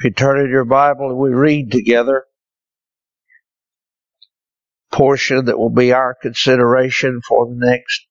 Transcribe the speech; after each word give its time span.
If 0.00 0.04
you 0.04 0.10
turn 0.12 0.40
in 0.40 0.50
your 0.50 0.64
Bible 0.64 1.10
and 1.10 1.18
we 1.18 1.28
read 1.28 1.70
together, 1.70 2.24
portion 4.90 5.44
that 5.44 5.58
will 5.58 5.68
be 5.68 5.92
our 5.92 6.16
consideration 6.22 7.20
for 7.28 7.46
the 7.46 7.56
next 7.56 8.06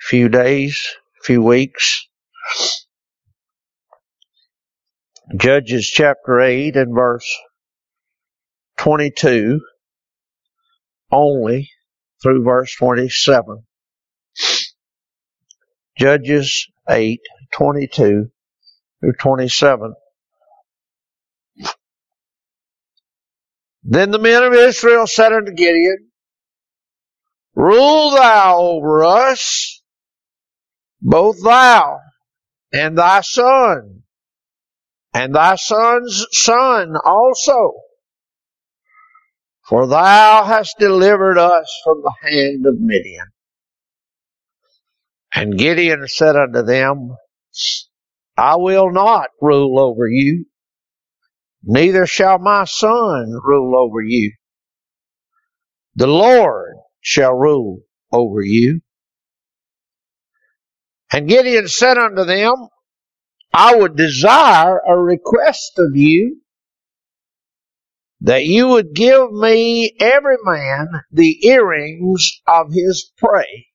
few 0.00 0.30
days, 0.30 0.96
few 1.24 1.42
weeks. 1.42 2.08
Judges 5.36 5.86
chapter 5.86 6.40
8 6.40 6.74
and 6.74 6.94
verse 6.94 7.30
22 8.78 9.60
only 11.12 11.70
through 12.22 12.44
verse 12.44 12.74
27. 12.76 13.62
Judges 15.98 16.66
8, 16.88 17.20
22 17.52 18.30
through 19.00 19.12
27. 19.12 19.94
Then 23.82 24.10
the 24.10 24.18
men 24.18 24.44
of 24.44 24.52
Israel 24.52 25.06
said 25.06 25.32
unto 25.32 25.52
Gideon, 25.52 26.10
Rule 27.54 28.10
thou 28.12 28.58
over 28.58 29.04
us, 29.04 29.82
both 31.00 31.42
thou 31.42 31.98
and 32.72 32.96
thy 32.96 33.22
son, 33.22 34.02
and 35.14 35.34
thy 35.34 35.56
son's 35.56 36.26
son 36.32 36.94
also. 37.04 37.74
For 39.68 39.86
thou 39.86 40.44
hast 40.44 40.78
delivered 40.78 41.38
us 41.38 41.72
from 41.84 42.02
the 42.02 42.12
hand 42.22 42.66
of 42.66 42.80
Midian. 42.80 43.26
And 45.34 45.56
Gideon 45.56 46.06
said 46.08 46.36
unto 46.36 46.62
them, 46.62 47.16
I 48.36 48.56
will 48.56 48.90
not 48.90 49.28
rule 49.40 49.78
over 49.78 50.08
you, 50.08 50.46
neither 51.62 52.06
shall 52.06 52.38
my 52.38 52.64
son 52.64 53.32
rule 53.44 53.76
over 53.76 54.00
you. 54.00 54.32
The 55.94 56.06
Lord 56.06 56.76
shall 57.00 57.34
rule 57.34 57.82
over 58.12 58.42
you. 58.42 58.80
And 61.12 61.28
Gideon 61.28 61.68
said 61.68 61.98
unto 61.98 62.24
them, 62.24 62.68
I 63.52 63.74
would 63.74 63.96
desire 63.96 64.78
a 64.78 64.96
request 64.96 65.72
of 65.78 65.96
you 65.96 66.40
that 68.20 68.44
you 68.44 68.68
would 68.68 68.94
give 68.94 69.32
me 69.32 69.92
every 69.98 70.36
man 70.44 70.86
the 71.10 71.46
earrings 71.46 72.40
of 72.46 72.72
his 72.72 73.10
prey. 73.18 73.66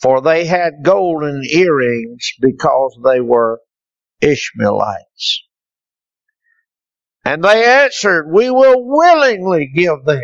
For 0.00 0.20
they 0.22 0.46
had 0.46 0.82
golden 0.82 1.42
earrings 1.44 2.30
because 2.40 2.98
they 3.04 3.20
were 3.20 3.60
Ishmaelites. 4.20 5.46
And 7.24 7.44
they 7.44 7.64
answered, 7.64 8.30
We 8.30 8.50
will 8.50 8.82
willingly 8.82 9.70
give 9.74 10.04
them. 10.04 10.22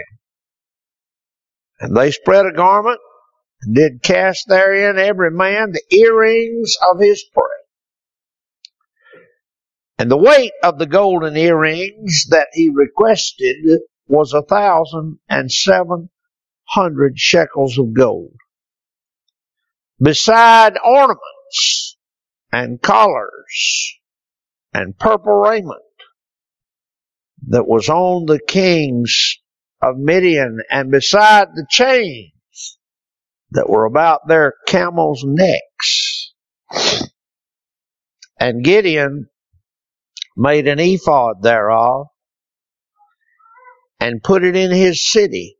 And 1.79 1.97
they 1.97 2.11
spread 2.11 2.47
a 2.47 2.53
garment 2.53 3.01
and 3.63 3.75
did 3.75 4.03
cast 4.03 4.49
therein 4.49 4.99
every 4.99 5.31
man 5.31 5.73
the 5.73 5.83
earrings 5.95 6.75
of 6.91 7.01
his 7.01 7.25
prey. 7.35 7.43
And 9.99 10.11
the 10.11 10.17
weight 10.17 10.53
of 10.63 10.79
the 10.79 10.87
golden 10.87 11.37
earrings 11.37 12.27
that 12.31 12.49
he 12.53 12.71
requested 12.73 13.57
was 14.07 14.33
a 14.33 14.43
thousand 14.43 15.19
and 15.29 15.51
seven 15.51 16.11
hundred 16.69 17.19
shekels 17.19 17.79
of 17.79 17.95
gold. 17.95 18.35
Beside 20.01 20.75
ornaments 20.85 21.97
and 22.53 22.81
collars 22.81 23.99
and 24.73 24.99
purple 24.99 25.33
raiment 25.33 25.83
that 27.47 27.67
was 27.67 27.89
on 27.89 28.27
the 28.27 28.41
kings 28.41 29.39
of 29.83 29.97
Midian 29.97 30.61
and 30.71 30.91
beside 30.91 31.49
the 31.55 31.67
chains 31.69 32.79
that 33.51 33.69
were 33.69 33.85
about 33.85 34.27
their 34.27 34.55
camels' 34.67 35.25
necks. 35.27 36.33
And 38.39 38.65
Gideon 38.65 39.29
made 40.37 40.69
an 40.69 40.79
ephod 40.79 41.43
thereof 41.43 42.09
and 43.99 44.23
put 44.23 44.45
it 44.45 44.57
in 44.57 44.71
his 44.71 45.03
city, 45.03 45.57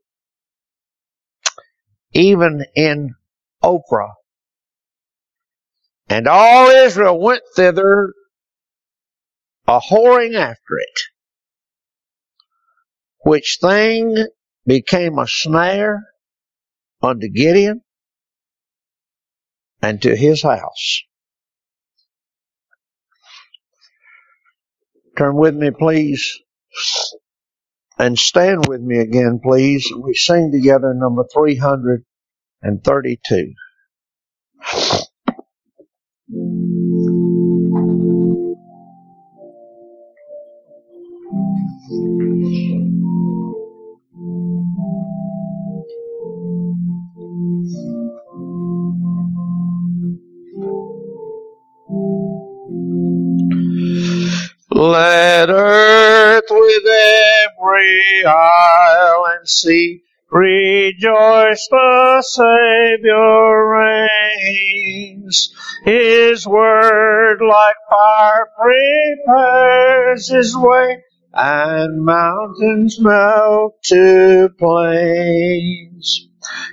even 2.13 2.65
in 2.75 3.15
Ophrah. 3.63 4.13
And 6.09 6.27
all 6.27 6.69
Israel 6.69 7.19
went 7.19 7.41
thither 7.55 8.13
a 9.67 9.79
whoring 9.79 10.35
after 10.35 10.77
it, 10.79 10.99
which 13.23 13.59
thing 13.61 14.27
became 14.65 15.19
a 15.19 15.27
snare 15.27 16.07
unto 17.01 17.29
Gideon 17.29 17.81
and 19.81 20.01
to 20.01 20.13
his 20.15 20.43
house. 20.43 21.03
Turn 25.17 25.35
with 25.35 25.55
me, 25.55 25.71
please, 25.71 26.39
and 27.97 28.19
stand 28.19 28.67
with 28.67 28.81
me 28.81 28.99
again, 28.99 29.39
please. 29.43 29.91
We 29.97 30.13
sing 30.13 30.51
together 30.51 30.93
number 30.93 31.25
332. 31.33 33.53
Let 54.77 55.49
earth 55.49 56.43
with 56.51 56.83
every 56.85 58.25
isle 58.27 59.25
and 59.35 59.49
sea 59.49 60.03
rejoice 60.29 61.67
the 61.71 62.21
Savior 62.21 63.71
reigns. 63.71 65.51
His 65.83 66.45
word 66.45 67.39
like 67.41 67.75
fire 67.89 68.49
prepares 68.61 70.29
his 70.29 70.55
way 70.55 71.03
and 71.33 72.05
mountains 72.05 72.99
melt 73.01 73.81
to 73.85 74.49
plains. 74.59 76.27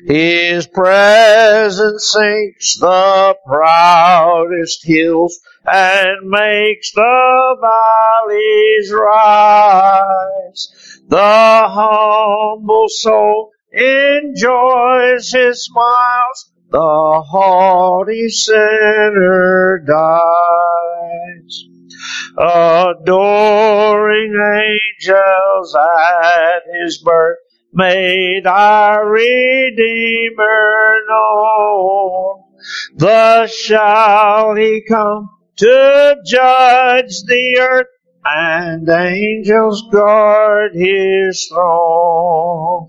His 0.06 0.66
presence 0.66 2.12
sinks 2.12 2.78
the 2.78 3.34
proudest 3.47 4.84
hills 4.84 5.41
and 5.67 6.29
makes 6.29 6.93
the 6.93 7.57
valleys 7.61 8.93
rise. 8.93 10.69
The 11.09 11.69
humble 11.69 12.89
soul 12.89 13.53
enjoys 13.73 15.33
his 15.33 15.65
smiles, 15.65 16.53
the 16.71 17.23
haughty 17.31 18.29
sinner 18.29 19.83
dies. 19.87 21.65
Adoring 22.37 24.35
angels 24.35 25.77
at 25.77 26.63
his 26.81 26.99
birth 26.99 27.39
made 27.73 28.47
our 28.47 29.09
Redeemer 29.09 31.01
known. 31.09 32.43
Thus 32.97 33.55
shall 33.55 34.55
he 34.57 34.83
come 34.89 35.31
to 35.56 36.16
judge 36.27 37.22
the 37.27 37.59
earth 37.60 37.86
and 38.24 38.89
angels 38.89 39.84
guard 39.92 40.72
his 40.74 41.47
throne. 41.48 42.89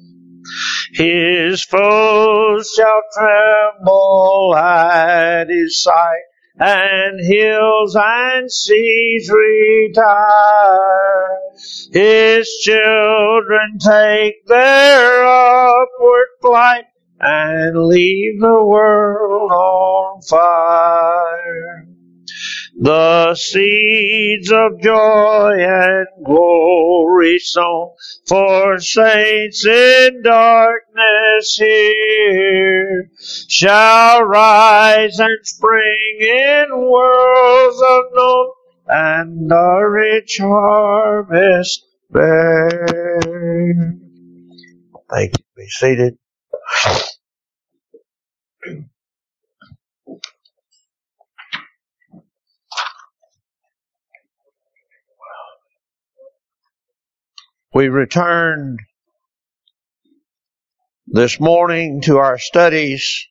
His 0.94 1.64
foes 1.64 2.72
shall 2.76 3.02
tremble 3.14 4.56
at 4.56 5.50
his 5.50 5.82
sight 5.82 6.24
and 6.58 7.20
hills 7.26 7.98
and 8.00 8.52
seas 8.52 9.30
retire. 9.30 10.08
His 11.92 12.50
children 12.62 13.78
take 13.80 14.46
their 14.48 15.26
upward 15.26 16.28
flight 16.42 16.86
and 17.20 17.88
leave 17.88 18.40
the 18.40 18.64
world 18.64 19.52
on 19.52 20.22
fire. 20.22 21.85
The 22.78 23.36
seeds 23.36 24.52
of 24.52 24.82
joy 24.82 25.56
and 25.60 26.08
glory 26.26 27.40
sown 27.40 27.92
for 28.28 28.80
saints 28.80 29.66
in 29.66 30.22
darkness 30.22 31.56
here 31.56 33.10
shall 33.48 34.24
rise 34.24 35.20
and 35.20 35.38
spring 35.44 36.18
in 36.20 36.66
worlds 36.72 37.82
unknown 37.82 38.52
and 38.88 39.52
a 39.52 39.90
rich 39.90 40.38
harvest 40.42 41.86
bear. 42.12 42.88
Thank 45.10 45.38
you. 45.38 45.46
Be 45.56 45.68
seated. 45.70 46.18
We 57.76 57.90
returned 57.90 58.80
this 61.08 61.42
morning 61.42 62.00
to 62.04 62.20
our 62.20 62.40
studies 62.40 63.28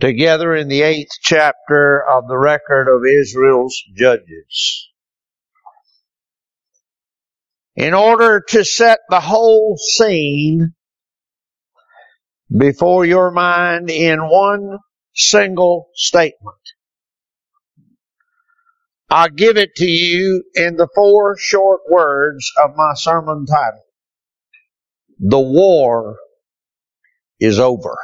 together 0.00 0.54
in 0.54 0.68
the 0.68 0.82
eighth 0.82 1.12
chapter 1.22 2.06
of 2.06 2.28
the 2.28 2.36
record 2.36 2.94
of 2.94 3.06
Israel's 3.06 3.82
judges. 3.96 4.90
In 7.74 7.94
order 7.94 8.44
to 8.50 8.66
set 8.66 8.98
the 9.08 9.20
whole 9.20 9.78
scene 9.78 10.74
before 12.54 13.06
your 13.06 13.30
mind 13.30 13.88
in 13.88 14.18
one 14.28 14.76
single 15.14 15.88
statement. 15.94 16.58
I 19.10 19.28
give 19.28 19.56
it 19.56 19.74
to 19.76 19.86
you 19.86 20.44
in 20.54 20.76
the 20.76 20.88
four 20.94 21.36
short 21.38 21.80
words 21.90 22.50
of 22.62 22.76
my 22.76 22.92
sermon 22.94 23.46
title. 23.46 23.84
The 25.18 25.40
war 25.40 26.18
is 27.40 27.58
over. 27.58 27.96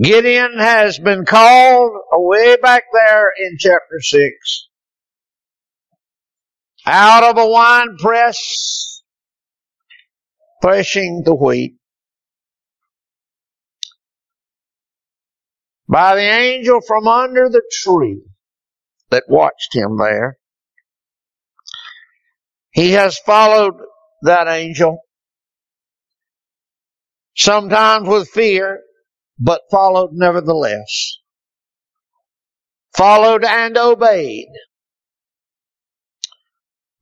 Gideon 0.00 0.58
has 0.58 0.98
been 0.98 1.24
called 1.24 1.92
away 2.12 2.56
back 2.56 2.84
there 2.92 3.28
in 3.38 3.56
chapter 3.58 4.00
6 4.00 4.68
out 6.86 7.22
of 7.22 7.38
a 7.38 7.46
wine 7.46 7.96
press 7.98 9.02
threshing 10.60 11.22
the 11.24 11.34
wheat 11.34 11.76
by 15.94 16.16
the 16.16 16.22
angel 16.22 16.80
from 16.80 17.06
under 17.06 17.48
the 17.48 17.62
tree 17.70 18.20
that 19.10 19.22
watched 19.28 19.72
him 19.72 19.96
there. 19.96 20.38
He 22.72 22.90
has 22.92 23.16
followed 23.20 23.74
that 24.22 24.48
angel, 24.48 24.98
sometimes 27.36 28.08
with 28.08 28.28
fear, 28.28 28.80
but 29.38 29.60
followed 29.70 30.10
nevertheless. 30.14 31.18
Followed 32.96 33.44
and 33.44 33.78
obeyed. 33.78 34.48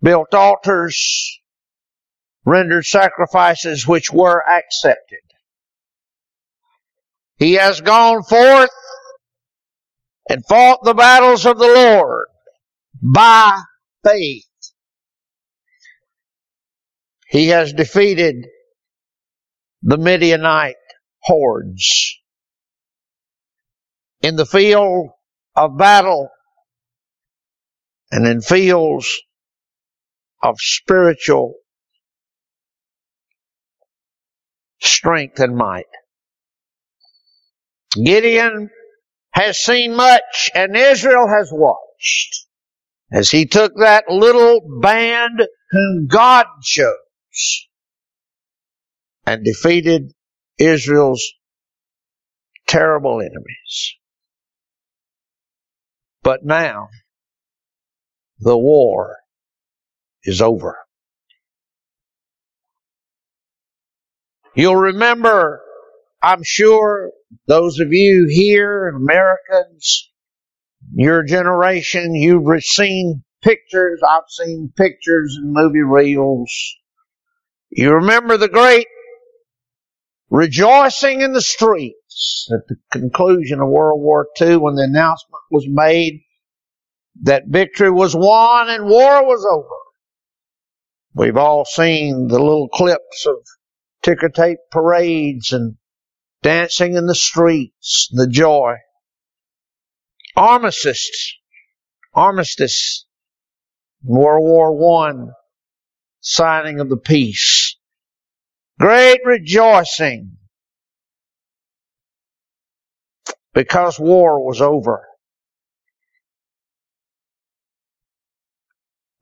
Built 0.03 0.35
altars, 0.35 1.41
rendered 2.45 2.85
sacrifices 2.85 3.89
which 3.89 4.13
were 4.13 4.45
accepted. 4.47 5.32
He 7.43 7.55
has 7.55 7.81
gone 7.81 8.23
forth 8.23 8.71
and 10.29 10.47
fought 10.47 10.85
the 10.85 10.95
battles 10.95 11.45
of 11.45 11.59
the 11.59 11.67
Lord 11.67 12.29
by 13.03 13.61
faith. 14.05 14.47
He 17.27 17.49
has 17.49 17.73
defeated 17.73 18.47
the 19.83 19.99
Midianite 19.99 20.77
hordes. 21.19 22.17
In 24.21 24.37
the 24.37 24.47
field 24.47 25.09
of 25.57 25.77
battle 25.77 26.29
and 28.13 28.25
in 28.25 28.41
fields 28.41 29.21
of 30.41 30.61
spiritual 30.61 31.55
strength 34.81 35.41
and 35.41 35.57
might. 35.57 35.87
Gideon 37.95 38.71
has 39.33 39.59
seen 39.59 39.95
much 39.95 40.51
and 40.55 40.77
Israel 40.77 41.27
has 41.29 41.51
watched 41.53 42.47
as 43.13 43.31
he 43.31 43.47
took 43.47 43.73
that 43.77 44.05
little 44.09 44.61
band 44.81 45.43
whom 45.71 46.07
God 46.07 46.47
chose 46.63 47.67
and 49.27 49.45
defeated 49.45 50.13
Israel's 50.59 51.33
terrible 52.67 53.21
enemies. 53.21 53.97
But 56.23 56.45
now 56.45 56.89
the 58.39 58.57
war 58.57 59.17
is 60.25 60.41
over. 60.41 60.79
You'll 64.55 64.77
remember, 64.77 65.63
I'm 66.23 66.43
sure, 66.45 67.11
those 67.49 67.81
of 67.81 67.89
you 67.93 68.27
here, 68.31 68.89
Americans, 68.89 70.11
your 70.95 71.25
generation, 71.25 72.15
you've 72.15 72.63
seen 72.63 73.25
pictures. 73.43 74.01
I've 74.09 74.29
seen 74.29 74.73
pictures 74.77 75.37
and 75.37 75.53
movie 75.53 75.83
reels. 75.83 76.53
You 77.71 77.95
remember 77.95 78.37
the 78.37 78.49
great 78.49 78.87
rejoicing 80.31 81.23
in 81.23 81.33
the 81.33 81.43
streets 81.43 82.49
at 82.53 82.69
the 82.69 82.77
conclusion 82.93 83.61
of 83.61 83.69
World 83.69 84.01
War 84.01 84.29
II 84.41 84.59
when 84.59 84.77
the 84.77 84.85
announcement 84.85 85.43
was 85.51 85.67
made 85.69 86.23
that 87.23 87.45
victory 87.49 87.91
was 87.91 88.15
won 88.15 88.71
and 88.71 88.87
war 88.87 89.27
was 89.27 89.47
over. 89.51 89.69
We've 91.15 91.37
all 91.37 91.65
seen 91.65 92.29
the 92.29 92.39
little 92.39 92.69
clips 92.69 93.27
of 93.27 93.37
ticker 94.03 94.31
tape 94.31 94.59
parades 94.71 95.53
and 95.53 95.77
dancing 96.43 96.97
in 96.97 97.07
the 97.07 97.15
streets, 97.15 98.09
the 98.13 98.27
joy. 98.27 98.77
Armistice, 100.37 101.37
armistice, 102.15 103.07
World 104.03 104.43
War 104.43 104.77
One, 104.77 105.33
signing 106.21 106.81
of 106.81 106.89
the 106.89 106.97
peace. 106.97 107.77
Great 108.79 109.21
rejoicing 109.25 110.39
because 113.55 114.01
war 114.01 114.45
was 114.45 114.61
over. 114.61 115.07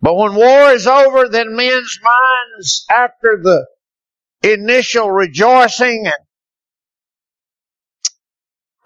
But 0.01 0.17
when 0.17 0.35
war 0.35 0.71
is 0.71 0.87
over, 0.87 1.29
then 1.29 1.57
men's 1.57 1.99
minds, 2.03 2.87
after 2.91 3.39
the 3.43 3.67
initial 4.43 5.11
rejoicing 5.11 6.07
and 6.07 6.15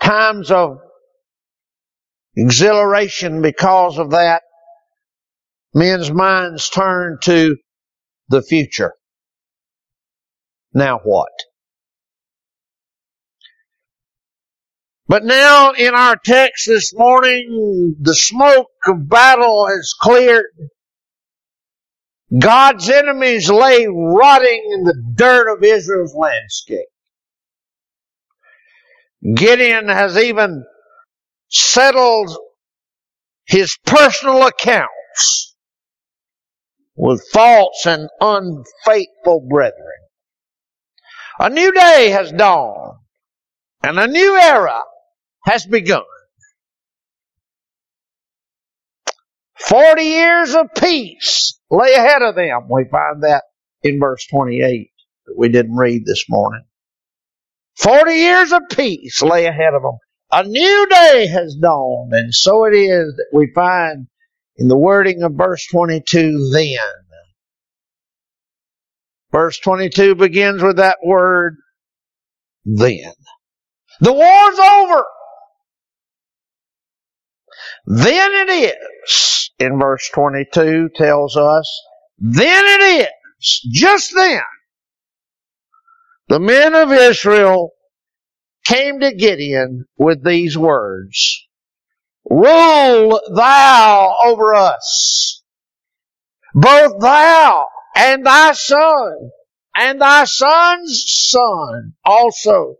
times 0.05 0.51
of 0.51 0.79
exhilaration 2.37 3.43
because 3.43 3.99
of 3.99 4.11
that, 4.11 4.43
men's 5.75 6.11
minds 6.11 6.69
turn 6.71 7.19
to 7.23 7.57
the 8.29 8.43
future. 8.43 8.93
Now 10.73 11.01
what? 11.03 11.31
But 15.07 15.25
now 15.25 15.73
in 15.73 15.95
our 15.95 16.17
text 16.17 16.67
this 16.67 16.93
morning, 16.95 17.97
the 18.01 18.15
smoke 18.15 18.71
of 18.87 19.09
battle 19.09 19.67
has 19.69 19.93
cleared. 20.01 20.47
God's 22.37 22.89
enemies 22.89 23.51
lay 23.51 23.87
rotting 23.87 24.71
in 24.73 24.85
the 24.85 25.01
dirt 25.15 25.55
of 25.55 25.63
Israel's 25.63 26.15
landscape. 26.15 26.89
Gideon 29.25 29.89
has 29.89 30.19
even 30.19 30.65
settled 31.49 32.37
his 33.47 33.77
personal 33.87 34.47
accounts 34.47 35.57
with 36.97 37.25
false 37.33 37.87
and 37.87 38.09
unfaithful 38.21 39.47
brethren. 39.49 39.75
A 41.39 41.51
new 41.51 41.73
day 41.73 42.11
has 42.11 42.33
dawned 42.33 42.99
and 43.83 43.99
a 43.99 44.07
new 44.07 44.37
era 44.37 44.83
has 45.45 45.65
begun. 45.67 46.03
Forty 49.59 50.05
years 50.05 50.55
of 50.55 50.69
peace 50.77 51.59
lay 51.71 51.95
ahead 51.95 52.23
of 52.23 52.35
them. 52.35 52.69
We 52.71 52.85
find 52.91 53.23
that 53.23 53.45
in 53.83 53.99
verse 53.99 54.27
28 54.27 54.91
that 55.27 55.35
we 55.39 55.49
didn't 55.49 55.77
read 55.77 56.05
this 56.05 56.27
morning. 56.29 56.65
Forty 57.77 58.15
years 58.15 58.53
of 58.53 58.63
peace 58.71 59.23
lay 59.23 59.47
ahead 59.47 59.75
of 59.75 59.83
them. 59.83 59.99
A 60.33 60.45
new 60.45 60.87
day 60.91 61.27
has 61.27 61.55
dawned, 61.55 62.13
and 62.13 62.35
so 62.35 62.65
it 62.65 62.75
is 62.75 63.15
that 63.17 63.27
we 63.33 63.53
find 63.55 64.07
in 64.57 64.69
the 64.69 64.79
wording 64.79 65.23
of 65.23 65.33
verse 65.35 65.67
22 65.71 66.51
then. 66.53 66.79
Verse 69.33 69.59
22 69.59 70.15
begins 70.15 70.63
with 70.63 70.77
that 70.77 70.99
word 71.05 71.57
then. 72.65 73.13
The 74.01 74.13
war's 74.13 74.59
over. 74.59 75.05
Then 77.87 78.31
it 78.33 78.77
is, 79.09 79.51
in 79.59 79.79
verse 79.79 80.09
22 80.15 80.91
tells 80.95 81.37
us, 81.37 81.83
then 82.19 82.65
it 82.65 83.09
is, 83.41 83.61
just 83.73 84.15
then, 84.15 84.41
the 86.35 86.41
men 86.41 86.75
of 86.75 86.91
Israel 86.91 87.71
came 88.65 88.99
to 88.99 89.15
Gideon 89.15 89.85
with 89.97 90.25
these 90.25 90.59
words, 90.59 91.47
Rule 92.29 93.21
thou 93.33 94.17
over 94.25 94.53
us, 94.53 95.45
both 96.53 97.01
thou 97.01 97.69
and 97.95 98.27
thy 98.27 98.51
son, 98.51 99.31
and 99.77 100.01
thy 100.01 100.25
son's 100.25 101.05
son 101.07 101.95
also. 102.05 102.79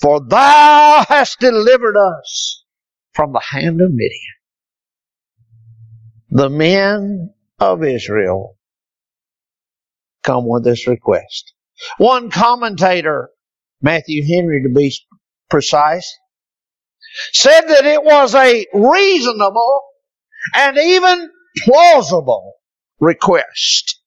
For 0.00 0.20
thou 0.20 1.04
hast 1.08 1.38
delivered 1.38 1.96
us 1.96 2.64
from 3.12 3.32
the 3.32 3.44
hand 3.52 3.80
of 3.80 3.92
Midian. 3.92 4.34
The 6.30 6.50
men 6.50 7.34
of 7.60 7.84
Israel 7.84 8.58
come 10.24 10.48
with 10.48 10.64
this 10.64 10.88
request. 10.88 11.52
One 11.98 12.30
commentator, 12.30 13.30
Matthew 13.80 14.24
Henry 14.26 14.62
to 14.62 14.68
be 14.68 14.94
precise, 15.50 16.16
said 17.32 17.62
that 17.62 17.84
it 17.84 18.02
was 18.02 18.34
a 18.34 18.66
reasonable 18.74 19.82
and 20.54 20.76
even 20.76 21.30
plausible 21.64 22.54
request. 23.00 24.00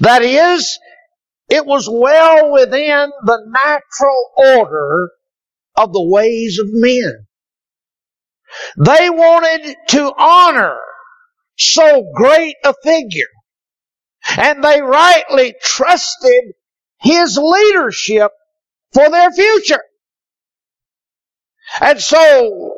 That 0.00 0.22
is, 0.22 0.78
it 1.48 1.66
was 1.66 1.88
well 1.90 2.52
within 2.52 3.10
the 3.24 3.38
natural 3.46 4.30
order 4.36 5.10
of 5.76 5.92
the 5.92 6.02
ways 6.02 6.58
of 6.58 6.66
men. 6.70 7.26
They 8.76 9.10
wanted 9.10 9.76
to 9.88 10.12
honor 10.18 10.78
so 11.58 12.10
great 12.14 12.56
a 12.64 12.74
figure. 12.82 13.26
And 14.38 14.62
they 14.62 14.80
rightly 14.80 15.54
trusted 15.62 16.54
his 17.02 17.36
leadership 17.36 18.30
for 18.92 19.10
their 19.10 19.30
future. 19.32 19.82
And 21.80 22.00
so, 22.00 22.74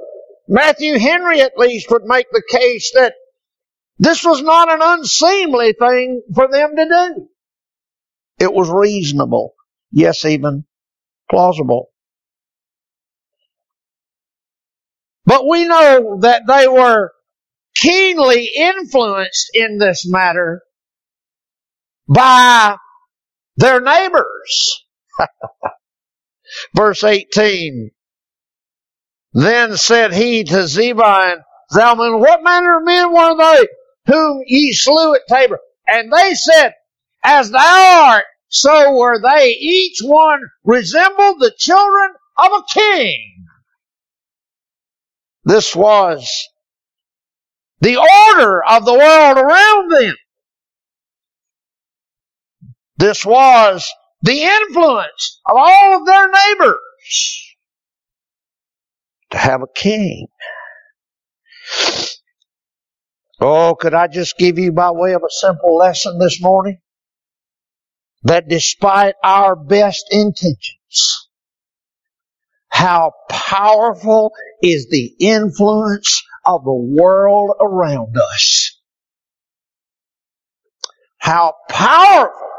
Matthew 0.49 0.99
Henry 0.99 1.41
at 1.41 1.59
least 1.59 1.91
would 1.91 2.05
make 2.05 2.27
the 2.31 2.43
case 2.49 2.93
that 2.95 3.15
this 3.99 4.25
was 4.25 4.43
not 4.43 4.71
an 4.71 4.81
unseemly 4.83 5.75
thing 5.79 6.23
for 6.35 6.49
them 6.49 6.77
to 6.77 6.85
do. 6.85 7.29
It 8.39 8.53
was 8.53 8.69
reasonable. 8.69 9.55
Yes, 9.93 10.25
even 10.25 10.65
plausible. 11.31 11.91
But 15.25 15.49
we 15.49 15.65
know 15.65 16.19
that 16.21 16.43
they 16.47 16.69
were 16.69 17.13
keenly 17.75 18.51
influenced 18.55 19.51
in 19.55 19.79
this 19.79 20.07
matter 20.07 20.63
by 22.07 22.77
their 23.57 23.81
neighbors. 23.81 24.85
Verse 26.77 27.05
18. 27.05 27.91
Then 29.33 29.77
said 29.77 30.13
he 30.15 30.45
to 30.45 30.67
Zebah 30.67 31.33
and 31.33 31.43
Zalmunna, 31.73 32.21
What 32.21 32.45
manner 32.45 32.79
of 32.79 32.85
men 32.85 33.13
were 33.13 33.37
they 33.37 33.67
whom 34.07 34.43
ye 34.47 34.73
slew 34.73 35.15
at 35.15 35.23
Tabor? 35.29 35.59
And 35.87 36.13
they 36.13 36.35
said, 36.35 36.73
As 37.25 37.51
thou 37.51 38.13
art, 38.13 38.25
so 38.49 38.95
were 38.95 39.21
they. 39.21 39.51
Each 39.51 39.99
one 40.03 40.41
resembled 40.65 41.41
the 41.41 41.53
children 41.59 42.11
of 42.39 42.53
a 42.53 42.63
king. 42.73 43.47
This 45.45 45.75
was 45.75 46.49
the 47.81 47.97
order 47.97 48.65
of 48.65 48.85
the 48.85 48.95
world 48.95 49.39
around 49.39 49.91
them. 49.91 50.15
This 52.97 53.25
was 53.27 53.89
the 54.23 54.43
influence 54.43 55.41
of 55.47 55.57
all 55.57 55.97
of 55.97 56.07
their 56.07 56.29
neighbors 56.29 57.57
to 59.31 59.39
have 59.39 59.63
a 59.63 59.67
king. 59.75 60.29
Oh, 63.41 63.75
could 63.75 63.95
I 63.95 64.07
just 64.07 64.39
give 64.39 64.59
you 64.59 64.73
by 64.73 64.93
way 64.93 65.13
of 65.15 65.23
a 65.23 65.31
simple 65.31 65.77
lesson 65.77 66.19
this 66.19 66.41
morning? 66.41 66.79
That 68.23 68.49
despite 68.49 69.17
our 69.23 69.57
best 69.57 70.07
intentions, 70.11 71.29
how 72.69 73.13
powerful 73.29 74.33
is 74.63 74.89
the 74.89 75.15
influence 75.19 76.23
of 76.45 76.65
the 76.65 76.73
world 76.73 77.57
around 77.61 78.17
us. 78.17 78.81
How 81.19 81.55
powerful 81.69 82.54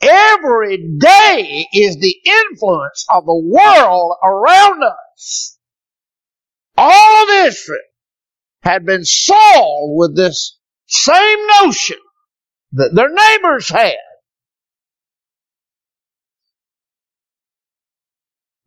every 0.00 0.78
day 0.98 1.66
is 1.72 1.96
the 1.96 2.16
influence 2.24 3.06
of 3.10 3.24
the 3.24 3.42
world 3.44 4.16
around 4.24 4.82
us. 4.82 5.58
All 6.76 7.22
of 7.24 7.46
Israel 7.46 7.78
had 8.62 8.84
been 8.86 9.04
sold 9.04 9.96
with 9.98 10.16
this 10.16 10.58
same 10.86 11.38
notion 11.62 11.98
that 12.72 12.94
their 12.94 13.10
neighbors 13.10 13.68
had. 13.68 13.96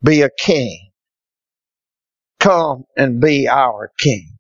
Be 0.03 0.21
a 0.21 0.29
king. 0.29 0.91
Come 2.39 2.85
and 2.97 3.21
be 3.21 3.47
our 3.47 3.91
king. 4.00 4.38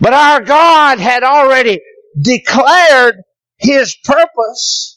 But 0.00 0.14
our 0.14 0.40
God 0.42 0.98
had 0.98 1.22
already 1.22 1.80
declared 2.20 3.16
his 3.58 3.94
purpose 4.04 4.95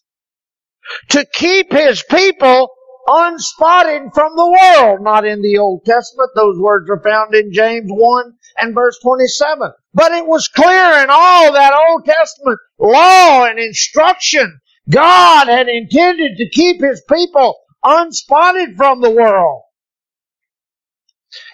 to 1.10 1.25
keep 1.34 1.72
his 1.72 2.03
people 2.10 2.69
unspotted 3.08 4.13
from 4.13 4.36
the 4.36 4.50
world. 4.50 5.01
Not 5.01 5.25
in 5.25 5.41
the 5.41 5.58
Old 5.58 5.86
Testament. 5.86 6.29
Those 6.36 6.58
words 6.60 6.89
are 6.89 7.01
found 7.01 7.34
in 7.34 7.51
James 7.51 7.89
1 7.89 8.34
and 8.58 8.75
verse 8.75 8.98
27. 9.01 9.72
But 9.93 10.12
it 10.12 10.25
was 10.25 10.48
clear 10.48 11.03
in 11.03 11.10
all 11.10 11.53
that 11.53 11.74
Old 11.74 12.05
Testament 12.05 12.60
law 12.79 13.46
and 13.46 13.60
instruction. 13.60 14.60
God 14.89 15.48
had 15.48 15.67
intended 15.67 16.38
to 16.38 16.50
keep 16.50 16.81
his 16.81 17.03
people 17.12 17.55
unspotted 17.84 18.75
from 18.75 19.01
the 19.01 19.12
world. 19.12 19.62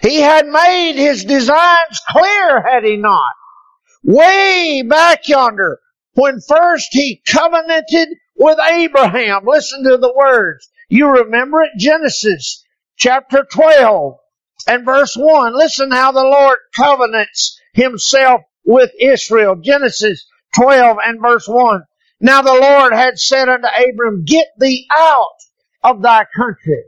He 0.00 0.20
had 0.20 0.46
made 0.46 0.94
his 0.94 1.24
designs 1.24 2.00
clear, 2.08 2.62
had 2.66 2.84
he 2.84 2.96
not? 2.96 3.34
Way 4.02 4.82
back 4.82 5.28
yonder, 5.28 5.80
when 6.14 6.40
first 6.40 6.88
he 6.92 7.22
covenanted 7.26 8.08
with 8.36 8.58
Abraham. 8.58 9.42
Listen 9.46 9.84
to 9.84 9.96
the 9.96 10.12
words. 10.14 10.68
You 10.88 11.08
remember 11.08 11.62
it? 11.62 11.70
Genesis 11.78 12.64
chapter 12.96 13.46
12 13.50 14.16
and 14.68 14.84
verse 14.84 15.16
1. 15.16 15.56
Listen 15.56 15.90
how 15.90 16.12
the 16.12 16.24
Lord 16.24 16.58
covenants 16.74 17.58
himself 17.72 18.42
with 18.64 18.90
Israel. 19.00 19.56
Genesis 19.56 20.26
12 20.54 20.98
and 21.04 21.20
verse 21.20 21.48
1. 21.48 21.82
Now 22.20 22.42
the 22.42 22.54
Lord 22.54 22.92
had 22.94 23.18
said 23.18 23.48
unto 23.48 23.68
Abram, 23.68 24.24
Get 24.24 24.48
thee 24.58 24.86
out 24.90 25.36
of 25.82 26.02
thy 26.02 26.24
country 26.36 26.84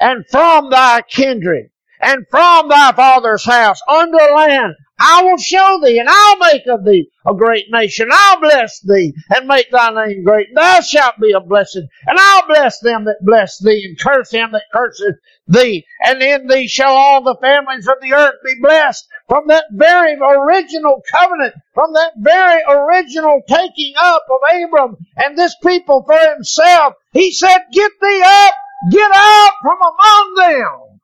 and 0.00 0.24
from 0.30 0.70
thy 0.70 1.02
kindred 1.02 1.70
and 2.00 2.26
from 2.30 2.68
thy 2.68 2.92
father's 2.92 3.44
house 3.44 3.80
unto 3.88 4.16
land 4.16 4.74
I 5.00 5.22
will 5.22 5.38
show 5.38 5.80
thee, 5.82 5.98
and 5.98 6.08
I'll 6.08 6.38
make 6.38 6.66
of 6.66 6.84
thee 6.84 7.08
a 7.24 7.32
great 7.32 7.66
nation. 7.70 8.08
I'll 8.10 8.40
bless 8.40 8.80
thee, 8.80 9.14
and 9.30 9.46
make 9.46 9.70
thy 9.70 9.90
name 9.90 10.24
great. 10.24 10.48
Thou 10.54 10.80
shalt 10.80 11.20
be 11.20 11.32
a 11.32 11.40
blessing, 11.40 11.86
and 12.06 12.18
I'll 12.18 12.48
bless 12.48 12.80
them 12.80 13.04
that 13.04 13.18
bless 13.22 13.58
thee, 13.58 13.84
and 13.88 13.98
curse 13.98 14.32
him 14.32 14.50
that 14.52 14.64
curses 14.72 15.14
thee. 15.46 15.84
And 16.04 16.20
in 16.20 16.48
thee 16.48 16.66
shall 16.66 16.92
all 16.92 17.22
the 17.22 17.36
families 17.40 17.86
of 17.86 17.96
the 18.00 18.12
earth 18.12 18.34
be 18.44 18.54
blessed. 18.60 19.06
From 19.28 19.46
that 19.48 19.66
very 19.70 20.14
original 20.14 21.00
covenant, 21.12 21.54
from 21.74 21.92
that 21.92 22.14
very 22.18 22.62
original 22.68 23.40
taking 23.46 23.94
up 23.96 24.24
of 24.30 24.40
Abram 24.62 24.96
and 25.16 25.38
this 25.38 25.54
people 25.62 26.02
for 26.04 26.18
himself, 26.34 26.94
he 27.12 27.30
said, 27.30 27.58
Get 27.72 27.92
thee 28.00 28.22
up, 28.24 28.54
get 28.90 29.10
out 29.14 29.52
from 29.62 29.78
among 29.78 30.34
them. 30.34 31.00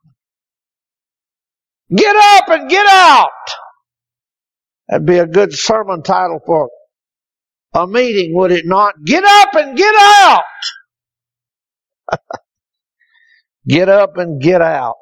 Get 1.95 2.15
up 2.15 2.49
and 2.49 2.69
get 2.69 2.87
out. 2.87 3.29
That'd 4.89 5.07
be 5.07 5.17
a 5.19 5.27
good 5.27 5.53
sermon 5.53 6.03
title 6.03 6.39
for 6.45 6.69
a 7.73 7.87
meeting, 7.87 8.35
would 8.35 8.51
it 8.51 8.65
not? 8.65 8.95
Get 9.05 9.23
up 9.23 9.55
and 9.55 9.77
get 9.77 9.95
out! 9.95 10.43
get 13.67 13.89
up 13.89 14.17
and 14.17 14.41
get 14.41 14.61
out 14.61 14.95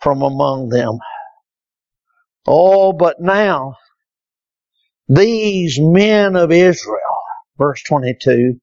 from 0.00 0.22
among 0.22 0.70
them. 0.70 0.98
Oh, 2.46 2.92
but 2.92 3.20
now, 3.20 3.76
these 5.08 5.78
men 5.80 6.36
of 6.36 6.50
Israel, 6.52 6.98
verse 7.58 7.82
22, 7.84 8.60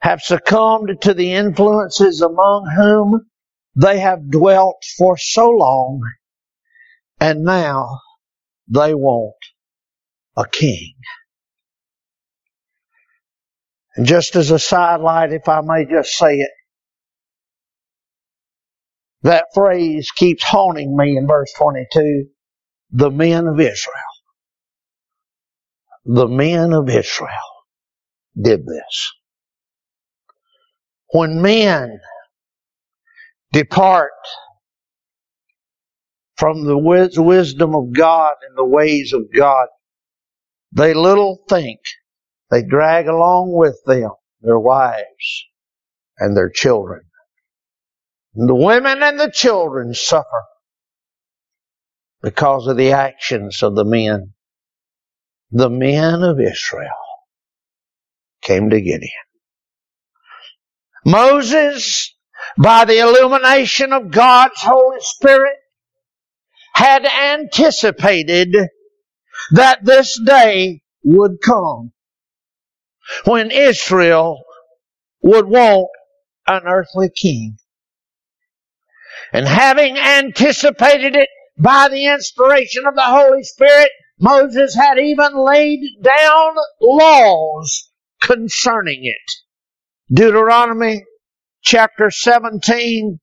have 0.00 0.20
succumbed 0.20 0.98
to 1.02 1.14
the 1.14 1.32
influences 1.32 2.20
among 2.20 2.70
whom 2.76 3.26
they 3.76 3.98
have 3.98 4.30
dwelt 4.30 4.82
for 4.98 5.16
so 5.16 5.50
long, 5.50 6.00
and 7.20 7.42
now 7.44 8.00
they 8.68 8.94
want 8.94 9.34
a 10.36 10.46
king. 10.46 10.94
And 13.96 14.06
just 14.06 14.36
as 14.36 14.50
a 14.50 14.58
sidelight, 14.58 15.32
if 15.32 15.48
I 15.48 15.60
may 15.62 15.86
just 15.86 16.10
say 16.10 16.36
it, 16.36 16.50
that 19.22 19.46
phrase 19.54 20.10
keeps 20.10 20.44
haunting 20.44 20.96
me 20.96 21.16
in 21.16 21.26
verse 21.26 21.52
22 21.58 22.26
the 22.90 23.10
men 23.10 23.46
of 23.46 23.58
Israel. 23.60 23.94
The 26.04 26.28
men 26.28 26.72
of 26.72 26.88
Israel 26.88 27.30
did 28.40 28.66
this. 28.66 29.12
When 31.12 31.42
men 31.42 32.00
depart 33.52 34.12
from 36.36 36.64
the 36.64 36.78
wisdom 36.78 37.74
of 37.74 37.92
God 37.92 38.34
and 38.46 38.56
the 38.56 38.64
ways 38.64 39.12
of 39.12 39.22
God, 39.34 39.68
they 40.72 40.94
little 40.94 41.42
think 41.48 41.80
they 42.50 42.62
drag 42.62 43.08
along 43.08 43.52
with 43.52 43.78
them 43.86 44.10
their 44.42 44.58
wives 44.58 45.46
and 46.18 46.36
their 46.36 46.50
children. 46.50 47.02
And 48.34 48.48
the 48.48 48.54
women 48.54 49.02
and 49.02 49.18
the 49.18 49.30
children 49.30 49.94
suffer 49.94 50.44
because 52.22 52.66
of 52.66 52.76
the 52.76 52.92
actions 52.92 53.62
of 53.62 53.74
the 53.74 53.84
men. 53.84 54.34
The 55.50 55.70
men 55.70 56.22
of 56.22 56.40
Israel 56.40 56.90
came 58.42 58.70
to 58.70 58.80
Gideon. 58.80 59.10
Moses, 61.04 62.14
by 62.58 62.84
the 62.84 62.98
illumination 62.98 63.92
of 63.92 64.10
God's 64.10 64.60
Holy 64.60 64.98
Spirit, 65.00 65.56
had 66.76 67.06
anticipated 67.06 68.54
that 69.50 69.82
this 69.82 70.20
day 70.20 70.82
would 71.02 71.38
come 71.42 71.90
when 73.24 73.50
Israel 73.50 74.44
would 75.22 75.46
want 75.46 75.88
an 76.46 76.60
earthly 76.66 77.08
king. 77.08 77.56
And 79.32 79.48
having 79.48 79.96
anticipated 79.96 81.16
it 81.16 81.30
by 81.58 81.88
the 81.88 82.08
inspiration 82.08 82.84
of 82.86 82.94
the 82.94 83.04
Holy 83.04 83.42
Spirit, 83.42 83.90
Moses 84.20 84.74
had 84.74 84.98
even 84.98 85.34
laid 85.34 85.80
down 86.02 86.56
laws 86.82 87.90
concerning 88.20 89.00
it. 89.04 90.14
Deuteronomy 90.14 91.06
chapter 91.62 92.10
17 92.10 93.18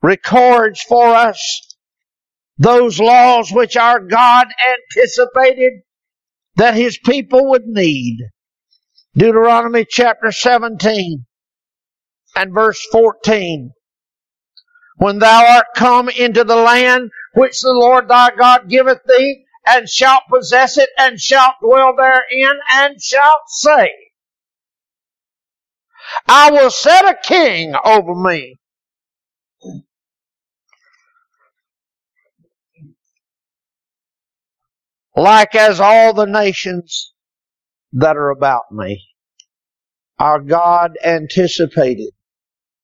records 0.00 0.80
for 0.80 1.08
us 1.08 1.68
those 2.58 3.00
laws 3.00 3.50
which 3.52 3.76
our 3.76 4.00
God 4.00 4.48
anticipated 4.96 5.72
that 6.56 6.74
his 6.74 6.98
people 6.98 7.50
would 7.50 7.66
need. 7.66 8.18
Deuteronomy 9.16 9.84
chapter 9.88 10.32
17 10.32 11.26
and 12.36 12.54
verse 12.54 12.80
14. 12.92 13.72
When 14.96 15.18
thou 15.18 15.56
art 15.56 15.66
come 15.74 16.08
into 16.08 16.44
the 16.44 16.56
land 16.56 17.10
which 17.34 17.60
the 17.60 17.72
Lord 17.72 18.08
thy 18.08 18.30
God 18.30 18.68
giveth 18.68 19.00
thee, 19.06 19.44
and 19.66 19.88
shalt 19.88 20.22
possess 20.28 20.76
it, 20.76 20.90
and 20.98 21.20
shalt 21.20 21.54
dwell 21.62 21.94
therein, 21.96 22.58
and 22.72 23.00
shalt 23.00 23.48
say, 23.48 23.90
I 26.26 26.50
will 26.50 26.70
set 26.70 27.04
a 27.04 27.16
king 27.22 27.74
over 27.84 28.14
me. 28.14 28.58
Like 35.16 35.54
as 35.54 35.80
all 35.80 36.14
the 36.14 36.26
nations 36.26 37.12
that 37.92 38.16
are 38.16 38.30
about 38.30 38.72
me. 38.72 39.08
Our 40.18 40.40
God 40.40 40.96
anticipated 41.04 42.12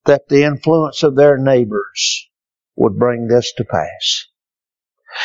that 0.04 0.28
the 0.28 0.44
influence 0.44 1.02
of 1.02 1.16
their 1.16 1.38
neighbors 1.38 2.28
would 2.76 2.98
bring 2.98 3.28
this 3.28 3.52
to 3.56 3.64
pass. 3.64 4.26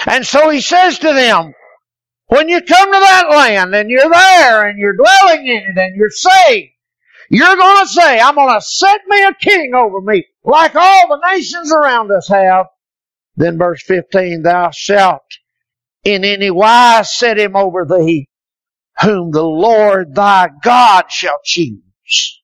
And 0.08 0.26
so 0.26 0.50
he 0.50 0.62
says 0.62 1.00
to 1.00 1.14
them, 1.14 1.54
when 2.28 2.50
you 2.50 2.62
come 2.62 2.92
to 2.92 3.00
that 3.00 3.30
land 3.30 3.76
and 3.76 3.90
you're 3.90 4.10
there 4.10 4.68
and 4.68 4.80
you're 4.80 4.96
dwelling 4.96 5.46
in 5.48 5.64
it 5.70 5.78
and 5.78 5.96
you're 5.96 6.10
saved, 6.10 6.72
you're 7.30 7.56
going 7.56 7.86
to 7.86 7.90
say, 7.90 8.20
I'm 8.20 8.36
going 8.36 8.60
to 8.60 8.66
set 8.66 9.02
me 9.08 9.24
a 9.24 9.34
king 9.34 9.74
over 9.76 10.02
me 10.02 10.26
like 10.44 10.76
all 10.76 11.08
the 11.08 11.32
nations 11.32 11.74
around 11.74 12.12
us 12.12 12.28
have. 12.28 12.68
Then 13.36 13.58
verse 13.58 13.84
15, 13.84 14.44
thou 14.44 14.70
shalt 14.72 15.24
in 16.04 16.26
any 16.26 16.52
wise 16.52 17.18
set 17.18 17.38
him 17.38 17.56
over 17.56 17.86
thee 17.86 18.28
whom 19.02 19.32
the 19.32 19.44
Lord 19.44 20.16
thy 20.16 20.50
God 20.64 21.06
shall 21.10 21.40
choose. 21.44 22.42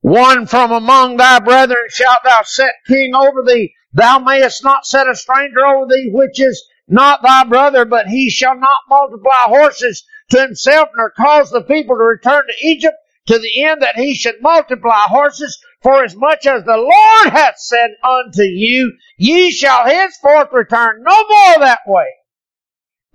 One 0.00 0.46
from 0.46 0.72
among 0.72 1.16
thy 1.16 1.38
brethren 1.40 1.86
shalt 1.90 2.20
thou 2.24 2.42
set 2.44 2.72
king 2.86 3.14
over 3.14 3.42
thee. 3.42 3.74
Thou 3.92 4.20
mayest 4.20 4.64
not 4.64 4.86
set 4.86 5.08
a 5.08 5.14
stranger 5.14 5.64
over 5.64 5.86
thee, 5.86 6.10
which 6.12 6.40
is 6.40 6.64
not 6.86 7.22
thy 7.22 7.44
brother, 7.44 7.84
but 7.84 8.06
he 8.06 8.30
shall 8.30 8.54
not 8.54 8.82
multiply 8.88 9.42
horses 9.42 10.04
to 10.30 10.40
himself, 10.40 10.88
nor 10.96 11.10
cause 11.10 11.50
the 11.50 11.62
people 11.62 11.96
to 11.96 12.04
return 12.04 12.44
to 12.46 12.66
Egypt, 12.66 12.96
to 13.26 13.38
the 13.38 13.64
end 13.64 13.82
that 13.82 13.96
he 13.96 14.14
should 14.14 14.40
multiply 14.40 15.02
horses. 15.06 15.58
For 15.82 16.02
as 16.02 16.16
much 16.16 16.46
as 16.46 16.64
the 16.64 16.76
Lord 16.76 17.32
hath 17.32 17.58
said 17.58 17.90
unto 18.02 18.42
you, 18.42 18.92
ye 19.18 19.50
shall 19.50 19.84
henceforth 19.84 20.48
return 20.52 21.02
no 21.02 21.16
more 21.28 21.58
that 21.60 21.80
way. 21.86 22.06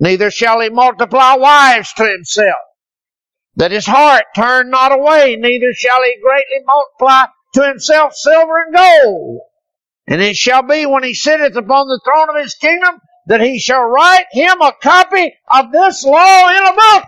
Neither 0.04 0.32
shall 0.32 0.60
he 0.60 0.68
multiply 0.68 1.36
wives 1.36 1.94
to 1.94 2.04
himself 2.04 2.60
that 3.56 3.72
his 3.72 3.86
heart 3.86 4.26
turn 4.36 4.70
not 4.70 4.92
away, 4.92 5.38
neither 5.38 5.74
shall 5.74 6.04
he 6.04 6.20
greatly 6.22 6.66
multiply 6.66 7.28
to 7.54 7.66
himself 7.66 8.14
silver 8.14 8.66
and 8.66 8.76
gold. 8.76 9.40
And 10.06 10.22
it 10.22 10.36
shall 10.36 10.62
be 10.62 10.86
when 10.86 11.06
he 11.06 11.14
sitteth 11.14 11.56
upon 11.56 11.88
the 11.88 12.02
throne 12.04 12.36
of 12.36 12.44
his 12.44 12.54
kingdom 12.56 13.00
that 13.28 13.40
he 13.40 13.60
shall 13.60 13.86
write 13.86 14.26
him 14.34 14.60
a 14.60 14.74
copy 14.82 15.36
of 15.50 15.72
this 15.72 16.04
law 16.04 16.50
in 16.50 16.64
a 16.64 16.74
book, 16.74 17.06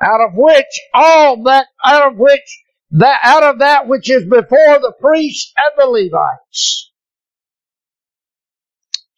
out 0.00 0.22
of 0.22 0.30
which 0.34 0.80
all 0.94 1.42
that, 1.42 1.66
out 1.84 2.12
of 2.12 2.16
which 2.16 2.62
that, 2.92 3.20
out 3.24 3.42
of 3.42 3.58
that 3.58 3.88
which 3.88 4.08
is 4.08 4.24
before 4.24 4.78
the 4.78 4.94
priests 4.98 5.52
and 5.54 5.72
the 5.76 5.86
Levites. 5.86 6.92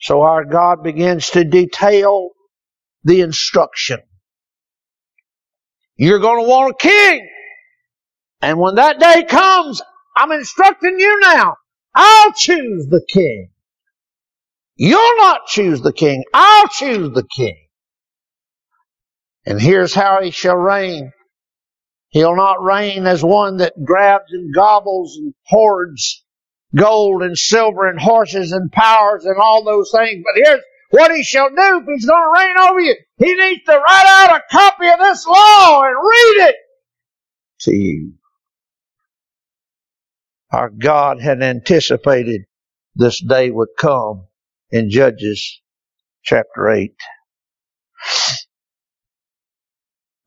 So 0.00 0.22
our 0.22 0.44
God 0.44 0.82
begins 0.82 1.30
to 1.30 1.44
detail 1.44 2.30
the 3.04 3.20
instruction 3.20 4.00
you're 6.00 6.18
going 6.18 6.42
to 6.42 6.48
want 6.48 6.70
a 6.70 6.74
king. 6.78 7.28
And 8.40 8.58
when 8.58 8.76
that 8.76 8.98
day 8.98 9.22
comes, 9.28 9.82
I'm 10.16 10.32
instructing 10.32 10.98
you 10.98 11.20
now. 11.20 11.56
I'll 11.94 12.32
choose 12.32 12.86
the 12.86 13.04
king. 13.06 13.50
You'll 14.76 15.18
not 15.18 15.44
choose 15.46 15.82
the 15.82 15.92
king. 15.92 16.24
I'll 16.32 16.68
choose 16.68 17.12
the 17.12 17.26
king. 17.36 17.58
And 19.44 19.60
here's 19.60 19.92
how 19.92 20.22
he 20.22 20.30
shall 20.30 20.56
reign. 20.56 21.12
He'll 22.08 22.34
not 22.34 22.62
reign 22.62 23.06
as 23.06 23.22
one 23.22 23.58
that 23.58 23.74
grabs 23.84 24.32
and 24.32 24.54
gobbles 24.54 25.18
and 25.18 25.34
hoards 25.48 26.24
gold 26.74 27.22
and 27.22 27.36
silver 27.36 27.88
and 27.88 28.00
horses 28.00 28.52
and 28.52 28.70
powers 28.72 29.24
and 29.24 29.36
all 29.36 29.64
those 29.64 29.90
things. 29.94 30.22
But 30.24 30.42
here's 30.42 30.62
what 30.90 31.14
he 31.14 31.22
shall 31.22 31.48
do 31.48 31.80
if 31.80 31.84
he's 31.86 32.06
going 32.06 32.22
to 32.22 32.40
reign 32.40 32.58
over 32.58 32.80
you. 32.80 32.96
He 33.18 33.34
needs 33.34 33.62
to 33.66 33.72
write 33.72 34.26
out 34.28 34.36
a 34.36 34.42
copy 34.50 34.88
of 34.88 34.98
this 34.98 35.26
law 35.26 35.82
and 35.84 35.96
read 35.96 36.48
it 36.48 36.56
to 37.60 37.74
you. 37.74 38.14
Our 40.52 40.68
God 40.70 41.20
had 41.20 41.42
anticipated 41.42 42.42
this 42.96 43.20
day 43.20 43.50
would 43.50 43.68
come 43.78 44.26
in 44.70 44.90
Judges 44.90 45.60
chapter 46.24 46.68
8. 46.68 46.92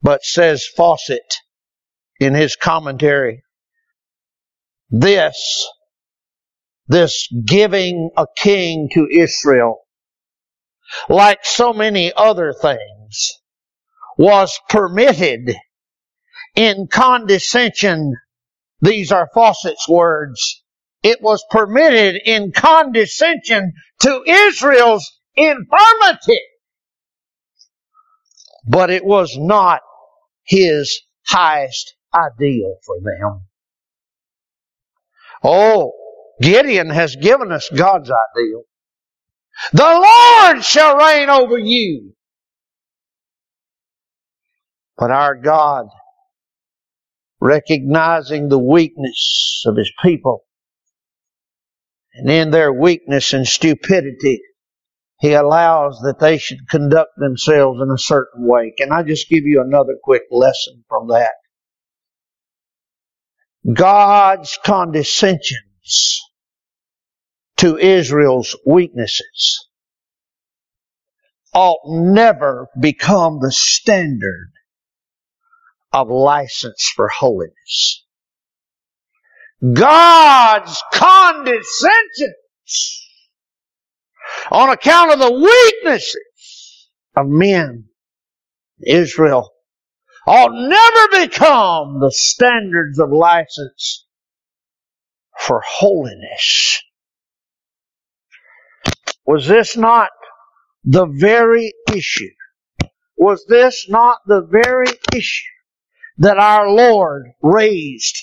But 0.00 0.22
says 0.22 0.66
Fausset 0.76 1.18
in 2.20 2.34
his 2.34 2.56
commentary, 2.56 3.44
this, 4.90 5.66
this 6.88 7.28
giving 7.44 8.10
a 8.16 8.26
king 8.36 8.88
to 8.94 9.06
Israel 9.10 9.83
like 11.08 11.44
so 11.44 11.72
many 11.72 12.12
other 12.16 12.52
things, 12.52 13.40
was 14.18 14.58
permitted 14.68 15.54
in 16.54 16.86
condescension. 16.90 18.14
These 18.80 19.12
are 19.12 19.28
Fausset's 19.34 19.88
words. 19.88 20.62
It 21.02 21.20
was 21.20 21.44
permitted 21.50 22.20
in 22.24 22.52
condescension 22.52 23.72
to 24.00 24.22
Israel's 24.26 25.10
infirmity. 25.34 26.40
But 28.66 28.90
it 28.90 29.04
was 29.04 29.36
not 29.36 29.80
his 30.44 31.02
highest 31.26 31.94
ideal 32.14 32.76
for 32.86 32.96
them. 33.00 33.46
Oh, 35.42 35.92
Gideon 36.40 36.88
has 36.88 37.16
given 37.16 37.52
us 37.52 37.68
God's 37.68 38.10
ideal. 38.10 38.62
The 39.72 39.82
Lord 39.82 40.64
shall 40.64 40.96
reign 40.96 41.28
over 41.28 41.58
you. 41.58 42.12
But 44.96 45.10
our 45.10 45.34
God, 45.34 45.86
recognizing 47.40 48.48
the 48.48 48.58
weakness 48.58 49.62
of 49.66 49.76
His 49.76 49.90
people, 50.02 50.44
and 52.14 52.30
in 52.30 52.50
their 52.50 52.72
weakness 52.72 53.32
and 53.32 53.46
stupidity, 53.46 54.40
He 55.20 55.32
allows 55.32 56.00
that 56.04 56.20
they 56.20 56.38
should 56.38 56.68
conduct 56.68 57.12
themselves 57.16 57.80
in 57.82 57.90
a 57.90 57.98
certain 57.98 58.46
way. 58.46 58.72
Can 58.76 58.92
I 58.92 59.02
just 59.02 59.28
give 59.28 59.44
you 59.44 59.62
another 59.62 59.96
quick 60.02 60.22
lesson 60.30 60.84
from 60.88 61.08
that? 61.08 61.32
God's 63.72 64.58
condescensions 64.64 66.20
to 67.64 67.78
Israel's 67.78 68.54
weaknesses 68.66 69.68
ought 71.54 71.78
never 71.86 72.68
become 72.78 73.38
the 73.40 73.50
standard 73.50 74.50
of 75.90 76.10
license 76.10 76.92
for 76.94 77.08
holiness. 77.08 78.04
God's 79.72 80.82
condescensions 80.92 83.08
on 84.50 84.68
account 84.68 85.14
of 85.14 85.20
the 85.20 85.32
weaknesses 85.32 86.90
of 87.16 87.28
men, 87.28 87.86
Israel, 88.86 89.54
ought 90.26 90.52
never 90.52 91.26
become 91.26 91.98
the 91.98 92.12
standards 92.12 92.98
of 92.98 93.10
license 93.10 94.04
for 95.38 95.62
holiness. 95.66 96.82
Was 99.26 99.46
this 99.46 99.76
not 99.76 100.10
the 100.84 101.06
very 101.06 101.72
issue? 101.92 102.30
Was 103.16 103.44
this 103.48 103.88
not 103.88 104.18
the 104.26 104.42
very 104.42 104.90
issue 105.14 105.48
that 106.18 106.38
our 106.38 106.70
Lord 106.70 107.32
raised 107.42 108.16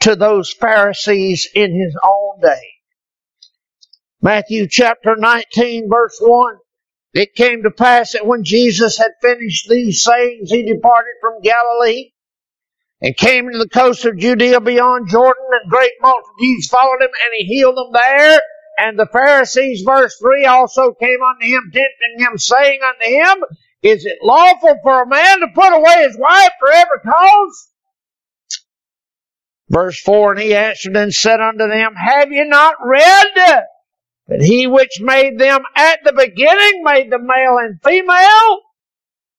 to 0.00 0.16
those 0.16 0.52
Pharisees 0.52 1.48
in 1.54 1.72
his 1.72 1.96
own 2.04 2.40
day? 2.40 2.72
Matthew 4.20 4.66
chapter 4.68 5.16
19 5.16 5.88
verse 5.88 6.18
1. 6.20 6.56
It 7.14 7.34
came 7.34 7.62
to 7.64 7.70
pass 7.70 8.12
that 8.12 8.26
when 8.26 8.42
Jesus 8.42 8.96
had 8.96 9.12
finished 9.20 9.68
these 9.68 10.02
sayings, 10.02 10.50
he 10.50 10.62
departed 10.62 11.12
from 11.20 11.42
Galilee 11.42 12.12
and 13.02 13.16
came 13.16 13.46
into 13.46 13.58
the 13.58 13.68
coast 13.68 14.04
of 14.06 14.16
Judea 14.16 14.60
beyond 14.60 15.08
Jordan, 15.08 15.44
and 15.50 15.70
great 15.70 15.92
multitudes 16.00 16.68
followed 16.68 17.02
him, 17.02 17.10
and 17.10 17.32
he 17.36 17.44
healed 17.44 17.76
them 17.76 17.92
there. 17.92 18.40
And 18.78 18.98
the 18.98 19.06
Pharisees, 19.06 19.82
verse 19.82 20.16
3, 20.18 20.46
also 20.46 20.92
came 20.92 21.18
unto 21.22 21.46
him, 21.46 21.70
tempting 21.72 22.18
him, 22.18 22.38
saying 22.38 22.80
unto 22.82 23.14
him, 23.14 23.44
Is 23.82 24.06
it 24.06 24.18
lawful 24.22 24.76
for 24.82 25.02
a 25.02 25.08
man 25.08 25.40
to 25.40 25.48
put 25.54 25.72
away 25.72 26.04
his 26.06 26.16
wife 26.16 26.52
for 26.58 26.70
every 26.70 27.00
cause? 27.04 27.68
Verse 29.68 30.00
4, 30.00 30.32
And 30.32 30.40
he 30.40 30.54
answered 30.54 30.96
and 30.96 31.14
said 31.14 31.40
unto 31.40 31.68
them, 31.68 31.94
Have 31.94 32.30
you 32.30 32.44
not 32.44 32.74
read 32.84 33.26
that 34.28 34.40
he 34.40 34.66
which 34.66 35.00
made 35.00 35.38
them 35.38 35.62
at 35.76 36.00
the 36.04 36.12
beginning 36.12 36.82
made 36.82 37.10
them 37.10 37.26
male 37.26 37.58
and 37.58 37.80
female? 37.82 38.60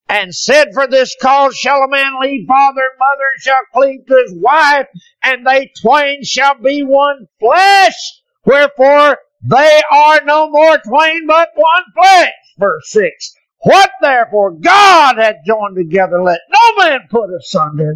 And 0.10 0.34
said, 0.34 0.70
For 0.74 0.88
this 0.88 1.16
cause 1.22 1.56
shall 1.56 1.84
a 1.84 1.90
man 1.90 2.20
leave 2.22 2.48
father 2.48 2.82
and 2.82 3.00
mother 3.00 3.30
and 3.34 3.42
shall 3.42 3.62
cleave 3.74 4.06
to 4.08 4.24
his 4.24 4.34
wife, 4.36 4.88
and 5.24 5.46
they 5.46 5.72
twain 5.82 6.24
shall 6.24 6.56
be 6.56 6.84
one 6.84 7.28
flesh. 7.40 8.23
Wherefore 8.46 9.18
they 9.44 9.82
are 9.92 10.22
no 10.26 10.50
more 10.50 10.78
twain 10.80 11.28
but 11.28 11.50
one 11.56 11.84
flesh. 11.96 12.32
Verse 12.58 12.92
6. 12.92 13.34
What 13.60 13.92
therefore 14.02 14.52
God 14.52 15.18
hath 15.18 15.38
joined 15.46 15.78
together, 15.78 16.22
let 16.22 16.40
no 16.50 16.86
man 16.86 17.00
put 17.10 17.30
asunder. 17.34 17.96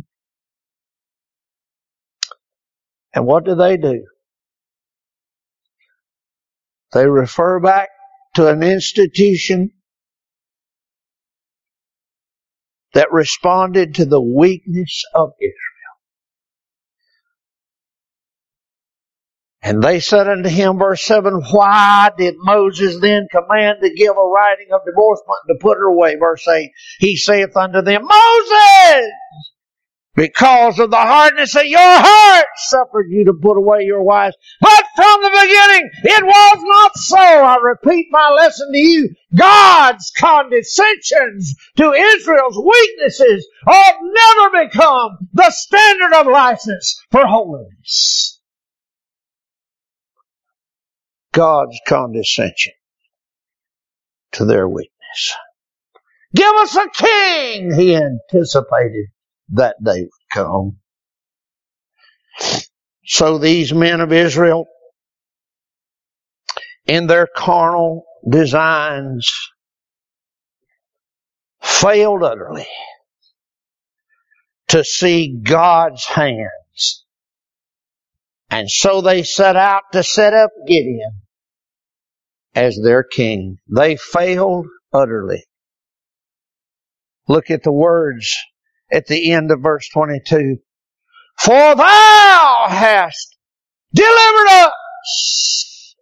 And 3.13 3.25
what 3.25 3.45
do 3.45 3.55
they 3.55 3.77
do? 3.77 4.05
They 6.93 7.07
refer 7.07 7.59
back 7.59 7.89
to 8.35 8.47
an 8.47 8.63
institution 8.63 9.71
that 12.93 13.11
responded 13.11 13.95
to 13.95 14.05
the 14.05 14.21
weakness 14.21 15.03
of 15.13 15.31
Israel. 15.39 15.76
And 19.61 19.81
they 19.81 19.99
said 19.99 20.27
unto 20.27 20.49
him, 20.49 20.77
verse 20.77 21.03
7, 21.03 21.41
Why 21.51 22.11
did 22.15 22.35
Moses 22.37 22.99
then 22.99 23.27
command 23.31 23.79
to 23.81 23.93
give 23.93 24.15
a 24.15 24.27
writing 24.27 24.67
of 24.71 24.81
divorcement 24.85 25.39
and 25.47 25.57
to 25.57 25.61
put 25.61 25.77
her 25.77 25.87
away? 25.87 26.15
Verse 26.15 26.47
8, 26.47 26.69
He 26.99 27.17
saith 27.17 27.57
unto 27.57 27.81
them, 27.81 28.03
Moses, 28.03 29.11
because 30.15 30.79
of 30.79 30.89
the 30.89 30.97
hardness 30.97 31.55
of 31.55 31.65
your 31.65 31.79
heart 31.79 32.45
suffered 32.55 33.07
you 33.09 33.25
to 33.25 33.33
put 33.33 33.57
away 33.57 33.83
your 33.83 34.03
wives. 34.03 34.35
But 34.61 34.83
from 34.95 35.21
the 35.21 35.29
beginning, 35.29 35.89
it 36.03 36.23
was 36.23 36.57
not 36.63 36.91
so. 36.95 37.17
I 37.17 37.57
repeat 37.61 38.07
my 38.09 38.29
lesson 38.29 38.71
to 38.71 38.77
you. 38.77 39.09
God's 39.35 40.11
condescensions 40.17 41.55
to 41.77 41.91
Israel's 41.91 42.57
weaknesses 42.57 43.47
ought 43.67 43.95
never 44.01 44.65
become 44.67 45.17
the 45.33 45.51
standard 45.51 46.13
of 46.13 46.27
license 46.27 46.99
for 47.11 47.25
holiness. 47.27 48.36
God's 51.37 51.79
condescension 51.87 52.73
to 54.31 54.45
their 54.45 54.67
weakness. 54.67 55.35
Give 56.33 56.55
us 56.55 56.75
a 56.75 56.89
king, 56.95 57.75
he 57.75 57.95
anticipated 57.95 59.05
that 59.49 59.75
day 59.83 60.01
would 60.01 60.09
come. 60.33 60.77
So 63.05 63.37
these 63.37 63.71
men 63.71 64.01
of 64.01 64.11
Israel, 64.11 64.65
in 66.87 67.05
their 67.05 67.27
carnal 67.27 68.05
designs, 68.27 69.31
failed 71.61 72.23
utterly 72.23 72.67
to 74.69 74.83
see 74.83 75.39
God's 75.43 76.03
hands. 76.03 77.05
And 78.49 78.67
so 78.71 79.01
they 79.01 79.21
set 79.21 79.55
out 79.55 79.83
to 79.93 80.01
set 80.01 80.33
up 80.33 80.49
Gideon 80.67 81.21
as 82.57 82.79
their 82.83 83.03
king. 83.03 83.57
They 83.67 83.97
failed 83.97 84.65
utterly. 84.91 85.45
Look 87.27 87.51
at 87.51 87.61
the 87.61 87.71
words 87.71 88.35
at 88.91 89.05
the 89.05 89.31
end 89.31 89.51
of 89.51 89.61
verse 89.61 89.87
22. 89.93 90.57
For 91.39 91.75
thou 91.75 92.65
hast 92.67 93.37
delivered 93.93 94.49
us. 94.49 95.95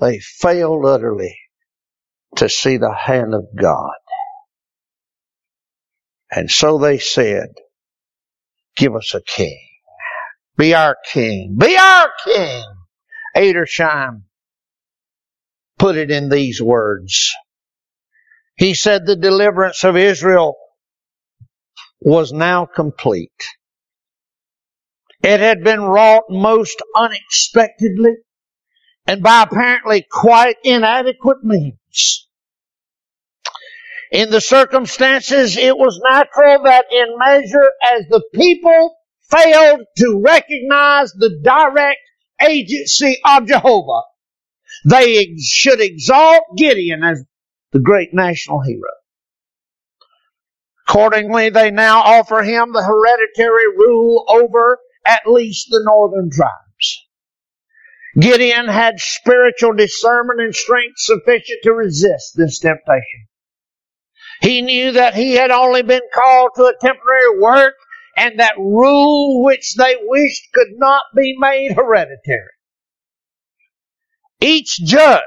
They 0.00 0.18
failed 0.18 0.84
utterly 0.84 1.38
to 2.36 2.48
see 2.48 2.76
the 2.76 2.92
hand 2.92 3.34
of 3.34 3.44
God. 3.54 3.94
And 6.28 6.50
so 6.50 6.78
they 6.78 6.98
said, 6.98 7.50
give 8.76 8.96
us 8.96 9.14
a 9.14 9.22
king. 9.22 9.60
Be 10.56 10.74
our 10.74 10.96
king. 11.12 11.56
Be 11.56 11.76
our 11.76 12.10
king. 12.24 12.64
Edersheim 13.36 14.22
put 15.78 15.96
it 15.96 16.10
in 16.10 16.28
these 16.28 16.60
words. 16.60 17.32
He 18.56 18.74
said 18.74 19.06
the 19.06 19.16
deliverance 19.16 19.84
of 19.84 19.96
Israel 19.96 20.56
was 22.00 22.32
now 22.32 22.66
complete. 22.66 23.30
It 25.22 25.40
had 25.40 25.64
been 25.64 25.82
wrought 25.82 26.24
most 26.28 26.80
unexpectedly 26.96 28.14
and 29.06 29.22
by 29.22 29.42
apparently 29.42 30.06
quite 30.10 30.56
inadequate 30.62 31.42
means. 31.42 32.28
In 34.12 34.30
the 34.30 34.40
circumstances, 34.40 35.56
it 35.56 35.76
was 35.76 36.00
natural 36.02 36.62
that 36.64 36.86
in 36.90 37.18
measure 37.18 37.70
as 37.92 38.06
the 38.08 38.22
people 38.34 38.96
failed 39.30 39.80
to 39.98 40.22
recognize 40.24 41.12
the 41.12 41.40
direct 41.42 41.98
agency 42.46 43.18
of 43.24 43.46
Jehovah, 43.46 44.02
they 44.84 45.34
should 45.38 45.80
exalt 45.80 46.42
Gideon 46.56 47.02
as 47.02 47.24
the 47.72 47.80
great 47.80 48.12
national 48.12 48.62
hero. 48.62 48.90
Accordingly, 50.88 51.50
they 51.50 51.70
now 51.70 52.00
offer 52.00 52.42
him 52.42 52.72
the 52.72 52.82
hereditary 52.82 53.68
rule 53.76 54.24
over 54.28 54.78
at 55.04 55.26
least 55.26 55.68
the 55.70 55.82
northern 55.84 56.30
tribes. 56.30 57.06
Gideon 58.18 58.68
had 58.68 58.98
spiritual 58.98 59.74
discernment 59.74 60.40
and 60.40 60.54
strength 60.54 60.96
sufficient 60.96 61.58
to 61.62 61.72
resist 61.72 62.32
this 62.36 62.58
temptation. 62.58 63.28
He 64.40 64.62
knew 64.62 64.92
that 64.92 65.14
he 65.14 65.34
had 65.34 65.50
only 65.50 65.82
been 65.82 66.02
called 66.14 66.50
to 66.56 66.64
a 66.64 66.74
temporary 66.80 67.38
work 67.38 67.74
and 68.16 68.40
that 68.40 68.56
rule 68.56 69.44
which 69.44 69.74
they 69.74 69.96
wished 70.00 70.48
could 70.52 70.72
not 70.76 71.02
be 71.14 71.36
made 71.38 71.72
hereditary. 71.72 72.57
Each 74.40 74.78
judge 74.78 75.22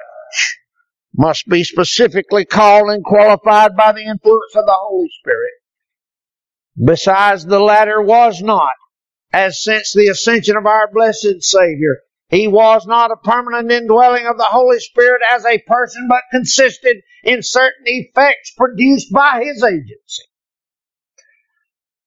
must 1.16 1.48
be 1.48 1.64
specifically 1.64 2.46
called 2.46 2.90
and 2.90 3.04
qualified 3.04 3.76
by 3.76 3.92
the 3.92 4.06
influence 4.06 4.56
of 4.56 4.66
the 4.66 4.78
Holy 4.78 5.10
Spirit. 5.20 5.52
Besides, 6.84 7.46
the 7.46 7.60
latter 7.60 8.02
was 8.02 8.42
not, 8.42 8.72
as 9.34 9.62
since 9.62 9.94
the 9.94 10.08
ascension 10.08 10.56
of 10.56 10.66
our 10.66 10.90
blessed 10.92 11.42
Savior, 11.42 12.00
he 12.30 12.48
was 12.48 12.88
not 12.88 13.12
a 13.12 13.18
permanent 13.18 13.70
indwelling 13.72 14.26
of 14.26 14.38
the 14.38 14.46
Holy 14.46 14.80
Spirit 14.80 15.22
as 15.30 15.46
a 15.46 15.60
person, 15.68 16.08
but 16.08 16.24
consisted 16.32 16.98
in 17.24 17.44
certain 17.44 17.84
effects 17.86 18.54
produced 18.56 19.12
by 19.12 19.44
his 19.44 19.62
agency. 19.62 20.24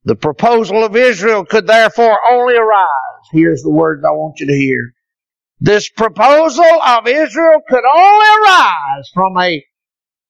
The 0.05 0.17
proposal 0.17 0.83
of 0.83 0.97
Israel 0.97 1.45
could 1.45 1.67
therefore 1.67 2.19
only 2.31 2.57
arise. 2.57 3.29
Here's 3.33 3.62
the 3.62 3.71
words 3.71 4.03
I 4.05 4.12
want 4.12 4.40
you 4.40 4.47
to 4.47 4.55
hear. 4.55 4.95
This 5.64 5.88
proposal 5.90 6.64
of 6.87 7.09
Israel 7.09 7.62
could 7.68 7.85
only 7.85 8.27
arise 8.46 9.11
from 9.14 9.38
a 9.38 9.64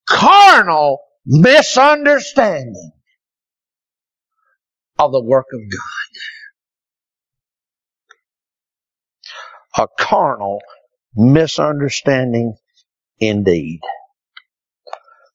carnal 0.07 1.01
misunderstanding 1.27 2.92
of 4.99 5.12
the 5.12 5.23
work 5.23 5.47
of 5.53 5.61
God. 5.61 5.81
a 9.77 9.88
carnal 9.99 10.61
misunderstanding 11.14 12.57
indeed. 13.18 13.81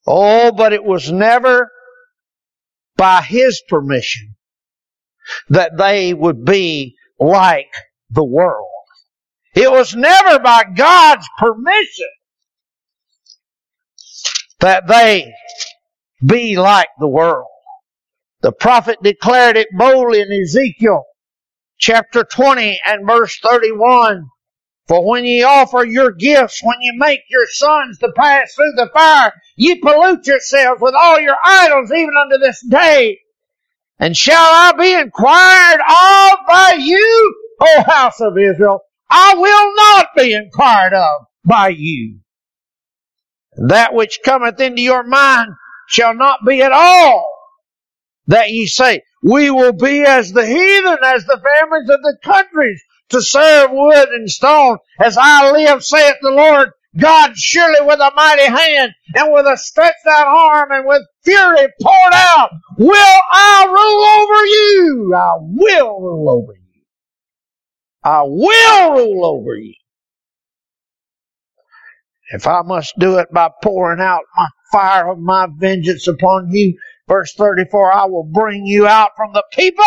Oh, 0.08 0.52
but 0.52 0.74
it 0.74 0.84
was 0.84 1.12
never 1.12 1.72
by 2.98 3.22
His 3.22 3.62
permission 3.68 4.36
that 5.50 5.78
they 5.78 6.14
would 6.14 6.46
be 6.46 6.96
like 7.20 7.72
the 8.10 8.24
world. 8.24 8.68
It 9.60 9.70
was 9.70 9.94
never 9.94 10.40
by 10.40 10.64
God's 10.74 11.28
permission 11.38 12.08
that 14.62 14.88
they 14.88 15.34
be 16.26 16.58
like 16.58 16.88
the 16.98 17.10
world. 17.10 17.50
The 18.40 18.54
prophet 18.54 19.00
declared 19.04 19.58
it 19.58 19.68
boldly 19.78 20.22
in 20.22 20.32
Ezekiel 20.32 21.04
chapter 21.78 22.24
20 22.24 22.80
and 22.86 23.06
verse 23.06 23.38
31. 23.44 24.30
For 24.88 25.06
when 25.06 25.26
ye 25.26 25.44
offer 25.44 25.84
your 25.84 26.14
gifts, 26.14 26.62
when 26.64 26.78
you 26.80 26.94
make 26.96 27.24
your 27.30 27.46
sons 27.48 28.00
to 28.00 28.14
pass 28.16 28.54
through 28.56 28.72
the 28.78 28.90
fire, 28.94 29.34
ye 29.58 29.78
pollute 29.82 30.26
yourselves 30.26 30.80
with 30.80 30.94
all 30.98 31.20
your 31.20 31.36
idols 31.44 31.92
even 31.92 32.14
unto 32.18 32.38
this 32.38 32.66
day. 32.66 33.20
And 34.00 34.16
shall 34.16 34.38
I 34.38 34.72
be 34.78 34.94
inquired 34.94 35.82
of 35.82 36.48
by 36.48 36.78
you, 36.80 37.36
O 37.60 37.84
house 37.86 38.22
of 38.22 38.38
Israel? 38.38 38.84
I 39.10 39.36
will 39.36 39.76
not 39.76 40.08
be 40.16 40.34
inquired 40.34 40.94
of 40.94 41.26
by 41.46 41.70
you. 41.70 42.20
That 43.68 43.94
which 43.94 44.20
cometh 44.24 44.60
into 44.60 44.82
your 44.82 45.04
mind 45.04 45.50
shall 45.88 46.14
not 46.14 46.40
be 46.46 46.62
at 46.62 46.72
all 46.72 47.40
that 48.30 48.52
ye 48.52 48.68
say, 48.68 49.02
we 49.24 49.50
will 49.50 49.74
be 49.74 50.04
as 50.04 50.32
the 50.32 50.46
heathen, 50.46 50.98
as 51.04 51.26
the 51.26 51.42
families 51.44 51.90
of 51.90 52.02
the 52.02 52.18
countries, 52.24 52.82
to 53.10 53.22
serve 53.22 53.72
wood 53.72 54.10
and 54.10 54.30
stone. 54.30 54.78
As 55.00 55.18
I 55.20 55.52
live, 55.52 55.84
saith 55.84 56.16
the 56.22 56.30
Lord, 56.30 56.70
God 56.96 57.36
surely 57.36 57.86
with 57.86 58.00
a 58.00 58.12
mighty 58.16 58.46
hand 58.46 58.92
and 59.16 59.34
with 59.34 59.48
a 59.48 59.58
stretched 59.58 60.06
out 60.08 60.28
arm 60.28 60.72
and 60.72 60.88
with 60.88 61.02
fury 61.24 61.68
poured 61.82 62.14
out, 62.14 62.52
will 62.78 62.96
I 63.32 63.66
rule 63.68 64.06
over 64.22 64.46
you. 64.46 65.14
I 65.16 65.34
will 65.40 66.00
rule 66.00 66.30
over 66.30 66.54
you. 66.54 66.69
I 68.04 68.24
will 68.24 68.94
rule 68.94 69.26
over 69.26 69.56
you. 69.56 69.74
If 72.32 72.48
I 72.48 72.62
must 72.62 72.98
do 73.00 73.18
it 73.18 73.32
by 73.32 73.50
pouring 73.64 74.00
out 74.00 74.22
my 74.36 74.48
fire 74.72 75.12
of 75.12 75.20
my 75.20 75.48
vengeance 75.60 76.08
upon 76.08 76.50
you, 76.52 76.78
Verse 77.10 77.34
34, 77.34 77.92
I 77.92 78.06
will 78.06 78.24
bring 78.24 78.68
you 78.68 78.86
out 78.86 79.10
from 79.18 79.34
the 79.34 79.44
people 79.52 79.84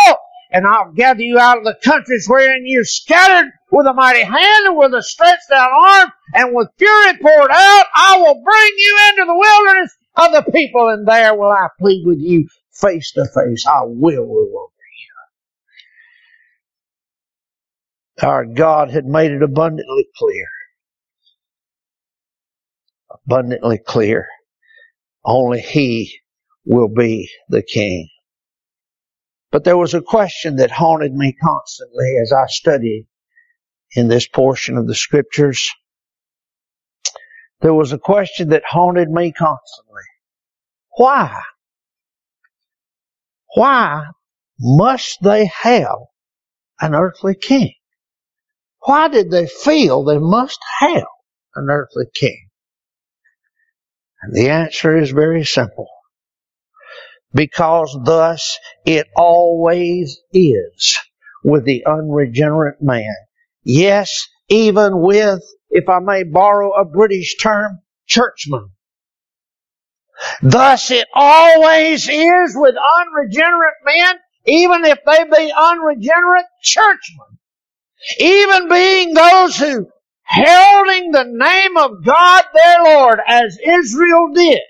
and 0.51 0.67
I'll 0.67 0.91
gather 0.91 1.21
you 1.21 1.39
out 1.39 1.57
of 1.57 1.63
the 1.63 1.77
countries 1.81 2.27
wherein 2.27 2.63
you're 2.65 2.83
scattered 2.83 3.49
with 3.71 3.87
a 3.87 3.93
mighty 3.93 4.23
hand 4.23 4.67
and 4.67 4.75
with 4.75 4.93
a 4.93 5.01
stretched 5.01 5.49
out 5.53 5.71
arm 5.71 6.11
and 6.33 6.53
with 6.53 6.67
fury 6.77 7.17
poured 7.21 7.49
out. 7.49 7.85
I 7.95 8.17
will 8.17 8.43
bring 8.43 8.71
you 8.77 8.99
into 9.09 9.25
the 9.25 9.37
wilderness 9.37 9.95
of 10.17 10.31
the 10.33 10.51
people 10.51 10.89
and 10.89 11.07
there 11.07 11.33
will 11.33 11.49
I 11.49 11.69
plead 11.79 12.03
with 12.05 12.19
you 12.19 12.49
face 12.73 13.13
to 13.13 13.25
face. 13.25 13.65
I 13.65 13.83
will 13.85 14.25
rule 14.25 14.57
over 14.59 14.73
you. 14.99 15.13
Our 18.21 18.45
God 18.45 18.91
had 18.91 19.05
made 19.05 19.31
it 19.31 19.41
abundantly 19.41 20.07
clear. 20.17 20.47
Abundantly 23.25 23.79
clear. 23.79 24.27
Only 25.25 25.61
He 25.61 26.19
will 26.65 26.89
be 26.89 27.29
the 27.49 27.63
king. 27.63 28.09
But 29.51 29.63
there 29.63 29.77
was 29.77 29.93
a 29.93 30.01
question 30.01 30.57
that 30.57 30.71
haunted 30.71 31.13
me 31.13 31.33
constantly 31.33 32.17
as 32.21 32.31
I 32.31 32.45
studied 32.47 33.07
in 33.95 34.07
this 34.07 34.27
portion 34.27 34.77
of 34.77 34.87
the 34.87 34.95
scriptures. 34.95 35.69
There 37.61 37.73
was 37.73 37.93
a 37.93 37.97
question 37.97 38.49
that 38.49 38.63
haunted 38.67 39.09
me 39.09 39.31
constantly. 39.31 40.03
Why? 40.97 41.41
Why 43.55 44.07
must 44.59 45.21
they 45.21 45.45
have 45.61 45.97
an 46.81 46.95
earthly 46.95 47.35
king? 47.35 47.73
Why 48.85 49.07
did 49.07 49.31
they 49.31 49.47
feel 49.47 50.03
they 50.03 50.17
must 50.17 50.59
have 50.79 51.05
an 51.55 51.67
earthly 51.69 52.05
king? 52.13 52.49
And 54.21 54.33
the 54.33 54.49
answer 54.49 54.97
is 54.97 55.11
very 55.11 55.43
simple 55.45 55.87
because 57.33 57.97
thus 58.05 58.57
it 58.85 59.07
always 59.15 60.19
is 60.31 60.97
with 61.43 61.65
the 61.65 61.85
unregenerate 61.85 62.81
man. 62.81 63.15
Yes, 63.63 64.27
even 64.49 65.01
with, 65.01 65.41
if 65.69 65.89
I 65.89 65.99
may 65.99 66.23
borrow 66.23 66.71
a 66.71 66.85
British 66.85 67.37
term, 67.37 67.79
churchmen. 68.07 68.69
Thus 70.41 70.91
it 70.91 71.07
always 71.13 72.07
is 72.07 72.53
with 72.55 72.75
unregenerate 72.75 73.73
men, 73.85 74.15
even 74.45 74.85
if 74.85 74.99
they 75.05 75.23
be 75.23 75.53
unregenerate 75.57 76.45
churchmen. 76.61 77.32
Even 78.19 78.69
being 78.69 79.13
those 79.13 79.57
who 79.57 79.87
heralding 80.23 81.11
the 81.11 81.25
name 81.27 81.77
of 81.77 82.03
God 82.05 82.43
their 82.53 82.83
Lord 82.83 83.19
as 83.27 83.57
Israel 83.65 84.29
did 84.33 84.61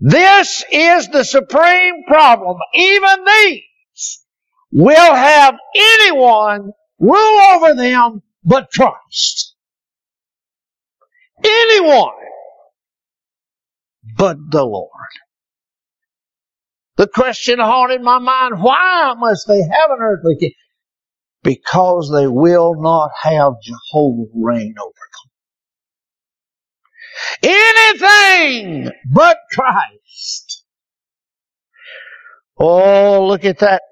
this 0.00 0.62
is 0.70 1.08
the 1.08 1.24
supreme 1.24 2.04
problem. 2.06 2.58
Even 2.74 3.24
these 3.24 4.24
will 4.72 5.14
have 5.14 5.56
anyone 5.74 6.72
rule 6.98 7.40
over 7.52 7.74
them 7.74 8.22
but 8.44 8.68
Christ. 8.72 9.54
Anyone 11.44 12.14
but 14.16 14.36
the 14.50 14.64
Lord. 14.64 14.90
The 16.96 17.08
question 17.08 17.58
haunted 17.58 18.02
my 18.02 18.18
mind, 18.18 18.62
why 18.62 19.14
must 19.18 19.46
they 19.48 19.60
have 19.60 19.90
an 19.90 19.98
earthly 20.00 20.36
king? 20.38 20.52
Because 21.46 22.10
they 22.12 22.26
will 22.26 22.74
not 22.74 23.12
have 23.22 23.52
Jehovah 23.62 24.24
reign 24.34 24.74
over 24.82 24.92
them. 27.40 27.52
Anything 28.00 28.90
but 29.08 29.38
Christ. 29.52 30.64
Oh, 32.58 33.24
look 33.28 33.44
at 33.44 33.60
that 33.60 33.82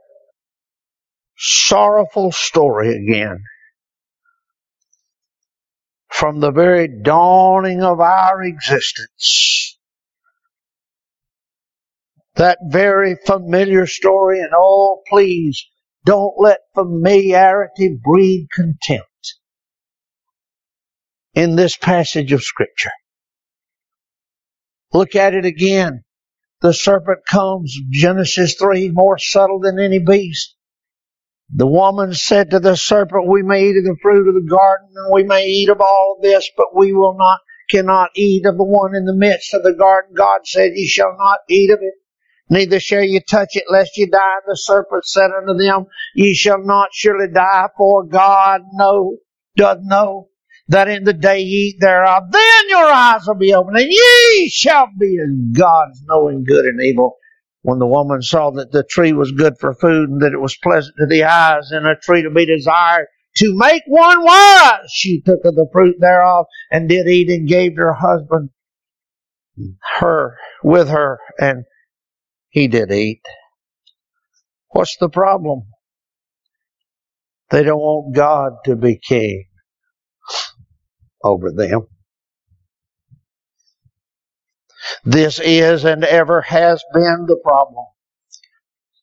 sorrowful 1.38 2.32
story 2.32 2.92
again. 2.96 3.44
From 6.10 6.40
the 6.40 6.50
very 6.50 6.88
dawning 6.88 7.84
of 7.84 8.00
our 8.00 8.42
existence. 8.42 9.78
That 12.34 12.58
very 12.66 13.14
familiar 13.14 13.86
story, 13.86 14.40
and 14.40 14.50
oh, 14.56 15.02
please 15.08 15.64
don't 16.04 16.34
let 16.38 16.60
familiarity 16.74 17.98
breed 18.02 18.48
contempt 18.52 19.34
in 21.34 21.56
this 21.56 21.76
passage 21.76 22.32
of 22.32 22.42
Scripture. 22.42 22.92
Look 24.92 25.16
at 25.16 25.34
it 25.34 25.44
again. 25.44 26.04
The 26.60 26.72
serpent 26.72 27.26
comes, 27.28 27.76
Genesis 27.90 28.54
3, 28.54 28.90
more 28.90 29.18
subtle 29.18 29.60
than 29.60 29.78
any 29.78 29.98
beast. 29.98 30.54
The 31.54 31.66
woman 31.66 32.14
said 32.14 32.50
to 32.50 32.60
the 32.60 32.76
serpent, 32.76 33.26
We 33.28 33.42
may 33.42 33.68
eat 33.68 33.76
of 33.76 33.84
the 33.84 33.96
fruit 34.00 34.28
of 34.28 34.34
the 34.34 34.48
garden, 34.48 34.88
and 34.94 35.12
we 35.12 35.24
may 35.24 35.46
eat 35.46 35.68
of 35.68 35.80
all 35.80 36.16
of 36.16 36.22
this, 36.22 36.50
but 36.56 36.74
we 36.74 36.92
will 36.92 37.16
not, 37.16 37.40
cannot 37.70 38.10
eat 38.14 38.46
of 38.46 38.56
the 38.56 38.64
one 38.64 38.94
in 38.94 39.04
the 39.04 39.14
midst 39.14 39.52
of 39.52 39.62
the 39.62 39.74
garden. 39.74 40.14
God 40.16 40.40
said, 40.46 40.72
Ye 40.74 40.86
shall 40.86 41.14
not 41.18 41.40
eat 41.48 41.70
of 41.70 41.80
it, 41.82 41.94
neither 42.48 42.80
shall 42.80 43.02
ye 43.02 43.20
touch 43.20 43.57
it 43.57 43.64
lest 43.70 43.96
ye 43.96 44.07
die. 44.07 44.38
The 44.46 44.57
serpent 44.57 45.04
said 45.04 45.30
unto 45.30 45.54
them, 45.57 45.87
Ye 46.14 46.35
shall 46.35 46.62
not 46.62 46.90
surely 46.92 47.33
die, 47.33 47.68
for 47.76 48.04
God 48.04 48.62
know, 48.72 49.18
doth 49.57 49.78
know 49.83 50.28
that 50.68 50.88
in 50.88 51.04
the 51.04 51.12
day 51.12 51.40
ye 51.40 51.68
eat 51.68 51.80
thereof, 51.80 52.24
then 52.30 52.68
your 52.68 52.87
eyes 52.87 53.26
will 53.26 53.35
be 53.35 53.54
opened, 53.54 53.76
and 53.76 53.90
ye 53.90 54.48
shall 54.48 54.88
be 54.98 55.18
as 55.22 55.59
gods, 55.59 56.02
knowing 56.07 56.44
good 56.44 56.64
and 56.64 56.80
evil. 56.80 57.16
When 57.62 57.78
the 57.78 57.87
woman 57.87 58.20
saw 58.20 58.50
that 58.52 58.72
the 58.72 58.85
tree 58.85 59.12
was 59.12 59.33
good 59.33 59.59
for 59.59 59.74
food, 59.74 60.11
and 60.11 60.20
that 60.22 60.33
it 60.33 60.40
was 60.40 60.57
pleasant 60.57 60.94
to 60.98 61.07
the 61.07 61.24
eyes, 61.24 61.70
and 61.70 61.87
a 61.87 61.96
tree 61.96 62.22
to 62.22 62.30
be 62.30 62.46
desired, 62.46 63.07
to 63.37 63.57
make 63.57 63.83
one 63.87 64.22
wise, 64.22 64.90
she 64.90 65.20
took 65.20 65.44
of 65.44 65.54
the 65.54 65.66
fruit 65.72 65.96
thereof, 65.98 66.46
and 66.70 66.88
did 66.88 67.09
eat, 67.09 67.30
and 67.30 67.48
gave 67.48 67.72
to 67.72 67.83
her 67.83 67.94
husband 67.94 68.50
her 69.98 70.37
with 70.62 70.88
her, 70.88 71.18
and 71.38 71.64
he 72.54 72.68
did 72.68 72.92
eat. 72.92 73.22
What's 74.70 74.96
the 74.98 75.10
problem? 75.10 75.64
They 77.50 77.62
don't 77.64 77.80
want 77.80 78.16
God 78.16 78.52
to 78.66 78.76
be 78.76 78.98
king 78.98 79.46
over 81.24 81.52
them. 81.52 81.86
This 85.04 85.40
is 85.40 85.84
and 85.84 86.04
ever 86.04 86.42
has 86.42 86.82
been 86.94 87.26
the 87.28 87.40
problem 87.44 87.86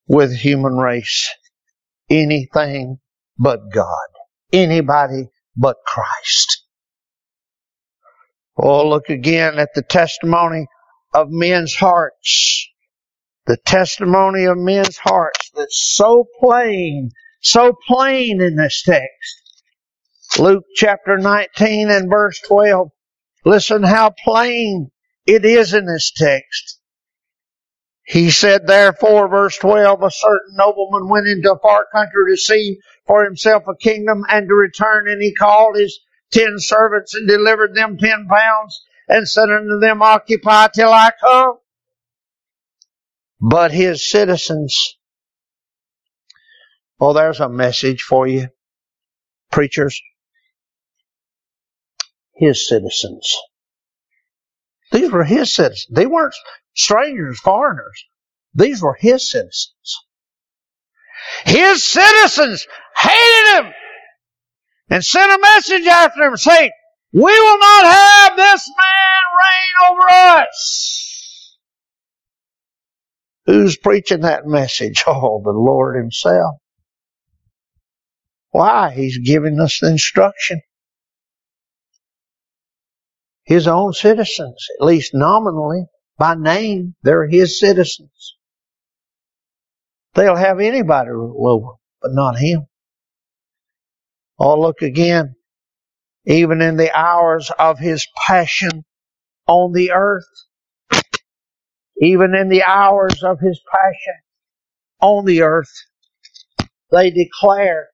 with 0.08 0.36
human 0.36 0.76
race. 0.78 1.30
Anything 2.10 3.00
but 3.40 3.72
God. 3.74 4.08
Anybody 4.54 5.30
but 5.58 5.78
Christ. 5.86 6.64
Oh, 8.58 8.88
look 8.90 9.10
again 9.10 9.60
at 9.60 9.70
the 9.76 9.84
testimony 9.84 10.68
of 11.14 11.28
men's 11.32 11.76
hearts. 11.76 12.68
The 13.48 13.58
testimony 13.66 14.46
of 14.46 14.58
men's 14.58 14.98
hearts 14.98 15.50
that's 15.56 15.96
so 15.96 16.26
plain, 16.40 17.12
so 17.42 17.76
plain 17.88 18.42
in 18.42 18.56
this 18.56 18.84
text. 18.84 20.40
Luke 20.40 20.64
chapter 20.76 21.18
19 21.18 21.90
and 21.90 22.10
verse 22.10 22.40
12. 22.48 22.90
Listen 23.44 23.84
how 23.84 24.12
plain 24.24 24.92
it 25.26 25.44
is 25.44 25.74
in 25.74 25.86
this 25.86 26.12
text. 26.16 26.80
He 28.04 28.30
said, 28.30 28.68
therefore, 28.68 29.28
verse 29.28 29.58
12, 29.58 30.04
a 30.04 30.12
certain 30.12 30.56
nobleman 30.56 31.10
went 31.10 31.28
into 31.28 31.54
a 31.54 31.60
far 31.60 31.88
country 31.92 32.32
to 32.32 32.38
see 32.38 32.80
for 33.08 33.24
himself 33.24 33.64
a 33.68 33.76
kingdom 33.76 34.24
and 34.30 34.48
to 34.48 34.54
return, 34.54 35.08
and 35.08 35.22
he 35.22 35.34
called 35.34 35.78
his 35.78 36.00
ten 36.32 36.56
servants 36.58 37.16
and 37.16 37.28
delivered 37.28 37.74
them 37.74 37.98
ten 37.98 38.28
pounds 38.28 38.86
and 39.08 39.28
said 39.28 39.50
unto 39.50 39.80
them, 39.80 40.02
occupy 40.02 40.68
till 40.74 40.92
I 40.92 41.12
come. 41.20 41.58
But 43.42 43.72
his 43.72 44.10
citizens, 44.10 44.98
oh, 47.00 47.14
there's 47.14 47.40
a 47.40 47.50
message 47.50 48.04
for 48.04 48.28
you, 48.28 48.50
preachers 49.52 50.00
his 52.36 52.68
citizens. 52.68 53.36
These 54.92 55.12
were 55.12 55.24
his 55.24 55.54
citizens. 55.54 55.88
They 55.92 56.08
weren't 56.08 56.36
strangers, 56.76 57.40
foreigners. 57.40 58.04
These 58.54 58.82
were 58.82 58.98
his 59.00 59.32
citizens. 59.32 60.00
His 61.46 61.84
citizens 61.84 62.68
hated 62.98 63.66
him 63.66 63.74
and 64.90 65.06
sent 65.06 65.32
a 65.32 65.40
message 65.40 65.86
after 65.86 66.24
him 66.24 66.36
saying, 66.36 66.72
we 67.14 67.22
will 67.22 67.60
not 67.60 67.86
have 67.86 68.38
this 68.38 68.70
man 68.78 69.22
reign 69.38 69.92
over 69.92 70.10
us. 70.10 71.11
Who's 73.52 73.78
preaching 73.78 74.22
that 74.22 74.46
message? 74.48 75.04
Oh, 75.08 75.42
the 75.44 75.52
Lord 75.52 75.98
himself. 75.98 76.58
Why? 78.52 78.92
He's 78.94 79.18
giving 79.20 79.60
us 79.60 79.80
the 79.82 79.90
instruction 79.92 80.62
his 83.46 83.68
own 83.68 83.94
citizens, 83.94 84.66
at 84.80 84.86
least 84.86 85.14
nominally, 85.14 85.86
by 86.18 86.36
name, 86.36 86.96
they're 87.04 87.28
his 87.28 87.60
citizens. 87.60 88.38
They'll 90.14 90.36
have 90.38 90.60
anybody 90.60 91.10
rule 91.10 91.48
over, 91.48 91.74
but 92.02 92.12
not 92.14 92.38
him. 92.38 92.68
Oh, 94.40 94.60
look 94.60 94.82
again. 94.82 95.36
Even 96.26 96.62
in 96.62 96.78
the 96.78 96.96
hours 96.98 97.52
of 97.58 97.80
his 97.80 98.08
passion 98.28 98.86
on 99.48 99.74
the 99.74 99.92
earth, 99.92 100.28
even 102.02 102.34
in 102.34 102.50
the 102.50 102.64
hours 102.64 103.24
of 103.24 103.40
his 103.40 103.62
passion 103.72 104.20
on 105.02 105.24
the 105.26 105.44
earth, 105.44 105.72
they 106.90 107.12
declare 107.12 107.90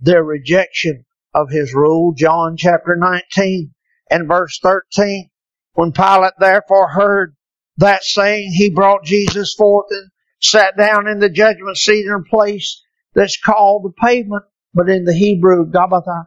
their 0.00 0.24
rejection 0.24 1.04
of 1.32 1.50
his 1.50 1.72
rule. 1.72 2.12
John 2.14 2.56
chapter 2.56 2.96
19 2.96 3.72
and 4.10 4.28
verse 4.28 4.58
13. 4.60 5.30
When 5.74 5.92
Pilate 5.92 6.34
therefore 6.38 6.88
heard 6.88 7.36
that 7.76 8.02
saying, 8.02 8.52
he 8.52 8.70
brought 8.70 9.04
Jesus 9.04 9.54
forth 9.54 9.86
and 9.90 10.10
sat 10.40 10.76
down 10.76 11.06
in 11.06 11.20
the 11.20 11.30
judgment 11.30 11.76
seat 11.76 12.06
in 12.06 12.12
a 12.12 12.28
place 12.28 12.82
that's 13.14 13.40
called 13.40 13.84
the 13.84 13.92
pavement, 14.04 14.44
but 14.74 14.88
in 14.88 15.04
the 15.04 15.14
Hebrew, 15.14 15.70
Gabbatha. 15.70 16.26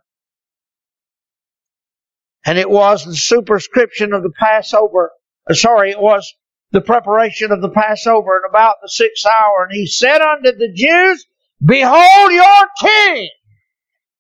And 2.45 2.57
it 2.57 2.69
was 2.69 3.03
the 3.03 3.15
superscription 3.15 4.13
of 4.13 4.23
the 4.23 4.31
Passover. 4.31 5.11
Uh, 5.49 5.53
sorry, 5.53 5.91
it 5.91 5.99
was 5.99 6.33
the 6.71 6.82
preparation 6.82 7.51
of 7.51 7.62
the 7.62 7.69
Passover 7.69 8.38
and 8.38 8.49
about 8.49 8.75
the 8.82 8.89
sixth 8.89 9.25
hour. 9.25 9.67
And 9.69 9.73
he 9.73 9.88
said 9.88 10.21
unto 10.21 10.51
the 10.51 10.71
Jews, 10.73 11.25
Behold 11.63 12.32
your 12.32 12.67
king! 12.80 13.30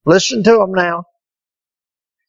Listen 0.05 0.43
to 0.43 0.61
him 0.61 0.71
now. 0.71 1.03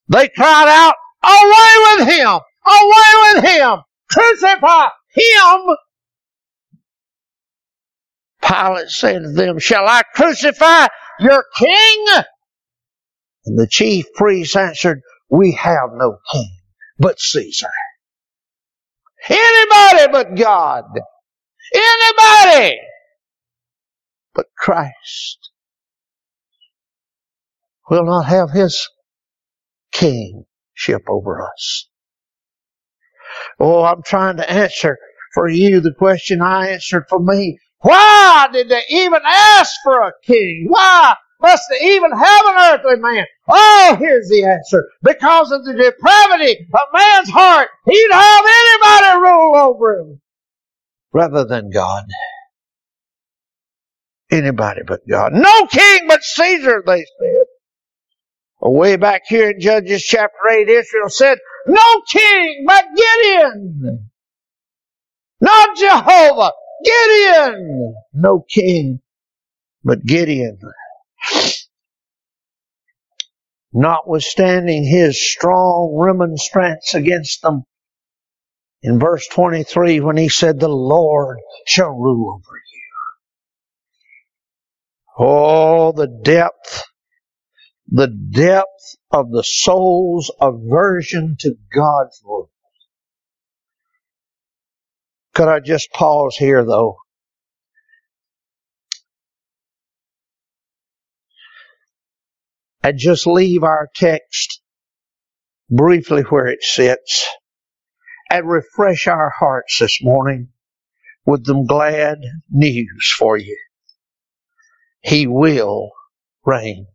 They 0.08 0.28
cried 0.28 0.68
out, 0.68 0.94
Away 1.22 1.96
with 1.96 2.08
him! 2.08 2.40
Away 2.66 3.34
with 3.34 3.44
him! 3.44 3.78
Crucify 4.10 4.88
him! 5.14 5.76
Pilate 8.42 8.88
said 8.88 9.22
to 9.22 9.32
them, 9.32 9.58
Shall 9.58 9.86
I 9.86 10.02
crucify 10.14 10.88
your 11.20 11.44
king? 11.56 12.06
And 13.44 13.58
the 13.58 13.66
chief 13.66 14.06
priests 14.14 14.56
answered, 14.56 15.02
We 15.28 15.52
have 15.52 15.90
no 15.94 16.18
king 16.32 16.50
but 16.98 17.20
Caesar. 17.20 17.68
Anybody 19.28 20.12
but 20.12 20.34
God. 20.36 20.84
Anybody 21.74 22.78
but 24.34 24.46
Christ 24.56 25.50
will 27.90 28.04
not 28.04 28.26
have 28.26 28.50
his 28.50 28.88
kingship 29.92 31.02
over 31.08 31.42
us. 31.42 31.88
Oh, 33.60 33.84
I'm 33.84 34.02
trying 34.02 34.36
to 34.38 34.50
answer 34.50 34.98
for 35.34 35.48
you 35.48 35.80
the 35.80 35.92
question 35.92 36.40
I 36.40 36.70
answered 36.70 37.04
for 37.08 37.18
me. 37.18 37.58
Why 37.80 38.48
did 38.52 38.68
they 38.68 38.82
even 38.90 39.20
ask 39.24 39.72
for 39.84 40.00
a 40.00 40.12
king? 40.24 40.66
Why 40.68 41.14
must 41.40 41.62
they 41.70 41.86
even 41.94 42.10
have 42.12 42.46
an 42.46 42.54
earthly 42.58 42.96
man? 43.00 43.24
Oh, 43.48 43.96
here's 43.98 44.28
the 44.28 44.44
answer. 44.44 44.88
Because 45.02 45.52
of 45.52 45.64
the 45.64 45.72
depravity 45.72 46.66
of 46.72 46.80
man's 46.92 47.30
heart, 47.30 47.68
he'd 47.86 48.12
have 48.12 48.44
anybody 48.46 49.22
rule 49.22 49.56
over 49.56 50.00
him 50.00 50.20
rather 51.12 51.44
than 51.44 51.70
God. 51.70 52.04
Anybody 54.30 54.82
but 54.86 55.00
God. 55.08 55.32
No 55.32 55.66
king 55.66 56.00
but 56.08 56.22
Caesar, 56.22 56.82
they 56.86 57.04
said. 57.18 57.44
Way 58.60 58.96
back 58.96 59.22
here 59.26 59.50
in 59.50 59.60
Judges 59.60 60.02
chapter 60.02 60.36
8, 60.50 60.68
Israel 60.68 61.08
said, 61.08 61.38
No 61.66 62.02
king 62.12 62.64
but 62.66 62.84
Gideon. 62.94 64.10
Not 65.40 65.76
Jehovah. 65.76 66.52
Gideon. 66.84 67.94
No 68.12 68.44
king 68.48 69.00
but 69.84 70.04
Gideon. 70.04 70.58
Notwithstanding 73.72 74.84
his 74.84 75.22
strong 75.22 75.96
remonstrance 75.98 76.94
against 76.94 77.42
them, 77.42 77.64
in 78.82 78.98
verse 78.98 79.26
23 79.28 80.00
when 80.00 80.16
he 80.16 80.28
said, 80.28 80.60
The 80.60 80.68
Lord 80.68 81.38
shall 81.66 81.90
rule 81.90 82.34
over 82.34 82.56
you. 82.56 82.84
Oh, 85.18 85.92
the 85.92 86.06
depth 86.06 86.84
the 87.90 88.08
depth 88.08 88.96
of 89.10 89.30
the 89.30 89.42
soul's 89.44 90.30
aversion 90.40 91.36
to 91.40 91.54
God's 91.74 92.20
word. 92.24 92.48
Could 95.34 95.48
I 95.48 95.60
just 95.60 95.92
pause 95.92 96.36
here 96.36 96.64
though? 96.64 96.96
And 102.88 102.98
just 102.98 103.26
leave 103.26 103.64
our 103.64 103.90
text 103.94 104.62
briefly 105.68 106.22
where 106.22 106.46
it 106.46 106.62
sits 106.62 107.28
and 108.30 108.48
refresh 108.48 109.06
our 109.06 109.28
hearts 109.28 109.78
this 109.78 110.02
morning 110.02 110.48
with 111.26 111.44
some 111.44 111.66
glad 111.66 112.20
news 112.50 113.14
for 113.18 113.36
you. 113.36 113.58
He 115.02 115.26
will 115.26 115.90
reign 116.46 116.86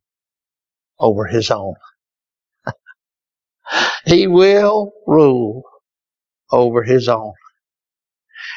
over 0.99 1.27
his 1.27 1.51
own. 1.51 1.75
he 4.07 4.25
will 4.25 4.93
rule 5.05 5.61
over 6.51 6.81
his 6.81 7.07
own. 7.07 7.33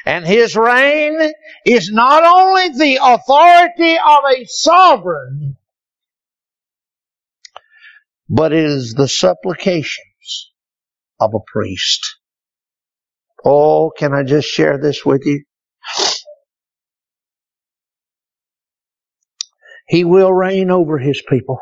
And 0.06 0.26
his 0.26 0.56
reign 0.56 1.32
is 1.66 1.92
not 1.92 2.24
only 2.24 2.70
the 2.70 2.98
authority 3.02 3.98
of 3.98 4.24
a 4.24 4.46
sovereign, 4.46 5.58
but 8.28 8.52
it 8.52 8.64
is 8.64 8.94
the 8.94 9.08
supplications 9.08 10.52
of 11.20 11.32
a 11.34 11.40
priest. 11.52 12.18
Oh, 13.44 13.90
can 13.96 14.14
I 14.14 14.24
just 14.24 14.48
share 14.48 14.78
this 14.78 15.04
with 15.04 15.24
you? 15.26 15.44
He 19.88 20.04
will 20.04 20.32
reign 20.32 20.70
over 20.70 20.98
his 20.98 21.22
people. 21.28 21.60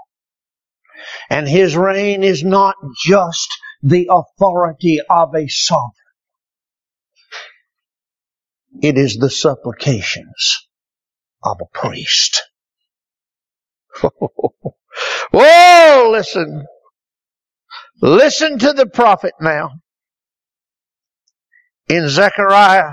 And 1.31 1.49
his 1.49 1.77
reign 1.77 2.23
is 2.23 2.45
not 2.45 2.77
just 3.05 3.49
the 3.83 4.09
authority 4.11 5.01
of 5.09 5.35
a 5.35 5.49
sovereign. 5.49 5.93
It 8.83 8.99
is 8.99 9.17
the 9.17 9.31
supplications 9.31 10.69
of 11.45 11.59
a 11.63 11.79
priest. 11.79 12.43
Oh, 14.03 14.54
Whoa, 15.33 16.11
listen. 16.13 16.65
Listen 18.01 18.59
to 18.59 18.73
the 18.73 18.87
prophet 18.87 19.33
now. 19.41 19.71
In 21.89 22.09
Zechariah, 22.09 22.93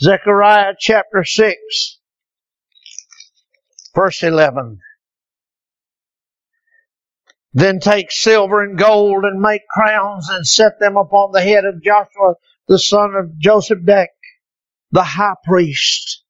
Zechariah 0.00 0.74
chapter 0.78 1.24
6, 1.24 2.00
verse 3.94 4.22
11. 4.22 4.78
Then 7.52 7.80
take 7.80 8.12
silver 8.12 8.62
and 8.62 8.78
gold 8.78 9.24
and 9.24 9.40
make 9.40 9.62
crowns 9.68 10.28
and 10.30 10.46
set 10.46 10.78
them 10.78 10.96
upon 10.96 11.32
the 11.32 11.42
head 11.42 11.64
of 11.64 11.82
Joshua, 11.82 12.34
the 12.68 12.78
son 12.78 13.14
of 13.16 13.32
Josedech, 13.38 14.06
the 14.92 15.02
high 15.02 15.34
priest, 15.44 16.24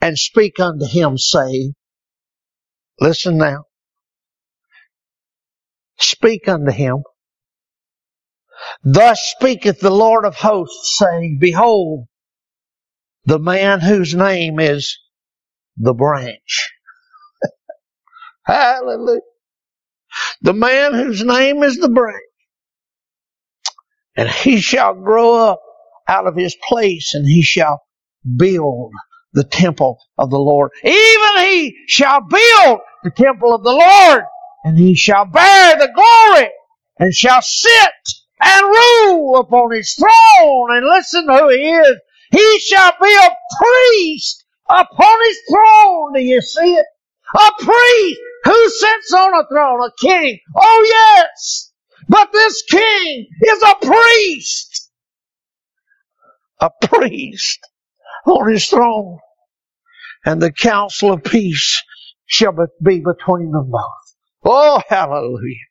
and 0.00 0.16
speak 0.16 0.60
unto 0.60 0.86
him, 0.86 1.18
saying, 1.18 1.74
Listen 3.00 3.38
now. 3.38 3.64
Speak 5.98 6.48
unto 6.48 6.72
him. 6.72 7.02
Thus 8.84 9.20
speaketh 9.38 9.80
the 9.80 9.90
Lord 9.90 10.24
of 10.24 10.36
hosts, 10.36 10.98
saying, 10.98 11.38
Behold, 11.40 12.06
the 13.26 13.38
man 13.38 13.80
whose 13.80 14.14
name 14.14 14.60
is 14.60 14.98
the 15.76 15.94
branch. 15.94 16.72
Hallelujah. 18.46 19.20
The 20.42 20.54
man 20.54 20.94
whose 20.94 21.24
name 21.24 21.62
is 21.62 21.78
the 21.78 21.88
branch. 21.88 22.22
And 24.16 24.28
he 24.28 24.60
shall 24.60 24.94
grow 24.94 25.34
up 25.36 25.60
out 26.08 26.26
of 26.26 26.36
his 26.36 26.56
place 26.68 27.14
and 27.14 27.26
he 27.26 27.42
shall 27.42 27.82
build 28.36 28.92
the 29.34 29.44
temple 29.44 29.98
of 30.18 30.30
the 30.30 30.38
Lord. 30.38 30.70
Even 30.82 31.38
he 31.38 31.76
shall 31.88 32.20
build 32.20 32.80
the 33.02 33.10
temple 33.10 33.54
of 33.54 33.62
the 33.64 33.72
Lord 33.72 34.24
and 34.64 34.78
he 34.78 34.94
shall 34.94 35.26
bear 35.26 35.76
the 35.76 35.92
glory 35.94 36.50
and 36.98 37.12
shall 37.12 37.42
sit 37.42 37.92
and 38.40 38.62
rule 38.62 39.36
upon 39.38 39.72
his 39.72 39.94
throne. 39.94 40.76
And 40.76 40.86
listen 40.86 41.26
who 41.28 41.48
he 41.50 41.68
is. 41.70 41.96
He 42.30 42.60
shall 42.60 42.92
be 43.00 43.14
a 43.14 43.30
priest 43.60 44.44
upon 44.68 45.16
his 45.28 45.38
throne. 45.50 46.14
Do 46.14 46.20
you 46.20 46.40
see 46.40 46.74
it? 46.74 46.86
A 47.34 47.50
priest 47.62 48.20
who 48.44 48.68
sits 48.70 49.12
on 49.12 49.34
a 49.34 49.46
throne, 49.48 49.82
a 49.82 49.90
king. 50.00 50.38
Oh 50.56 50.86
yes. 50.88 51.72
But 52.08 52.32
this 52.32 52.62
king 52.70 53.26
is 53.42 53.62
a 53.62 53.86
priest. 53.86 54.90
A 56.60 56.70
priest 56.86 57.60
on 58.26 58.50
his 58.50 58.66
throne. 58.66 59.18
And 60.24 60.40
the 60.40 60.52
counsel 60.52 61.12
of 61.12 61.24
peace 61.24 61.82
shall 62.26 62.54
be 62.82 63.00
between 63.00 63.50
them 63.50 63.70
both. 63.70 64.14
Oh, 64.44 64.80
hallelujah. 64.88 65.66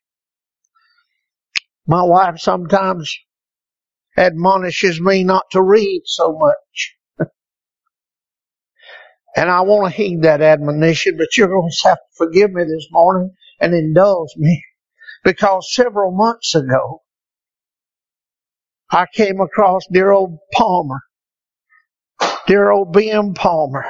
My 1.86 2.02
wife 2.02 2.38
sometimes 2.38 3.14
admonishes 4.16 5.00
me 5.00 5.24
not 5.24 5.44
to 5.52 5.62
read 5.62 6.02
so 6.04 6.38
much. 6.38 6.96
and 9.36 9.50
I 9.50 9.62
want 9.62 9.92
to 9.92 9.96
heed 9.96 10.22
that 10.22 10.40
admonition, 10.40 11.16
but 11.18 11.36
you're 11.36 11.48
going 11.48 11.70
to 11.70 11.88
have 11.88 11.98
to 11.98 12.16
forgive 12.16 12.52
me 12.52 12.64
this 12.64 12.86
morning 12.90 13.32
and 13.60 13.74
indulge 13.74 14.30
me 14.36 14.64
because 15.24 15.74
several 15.74 16.12
months 16.12 16.54
ago 16.54 17.02
I 18.90 19.06
came 19.12 19.40
across 19.40 19.82
dear 19.90 20.12
old 20.12 20.38
Palmer, 20.52 21.00
dear 22.46 22.70
old 22.70 22.92
B.M. 22.92 23.34
Palmer, 23.34 23.86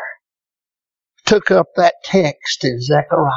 took 1.26 1.50
up 1.50 1.68
that 1.76 1.94
text 2.04 2.64
in 2.64 2.80
Zechariah. 2.80 3.32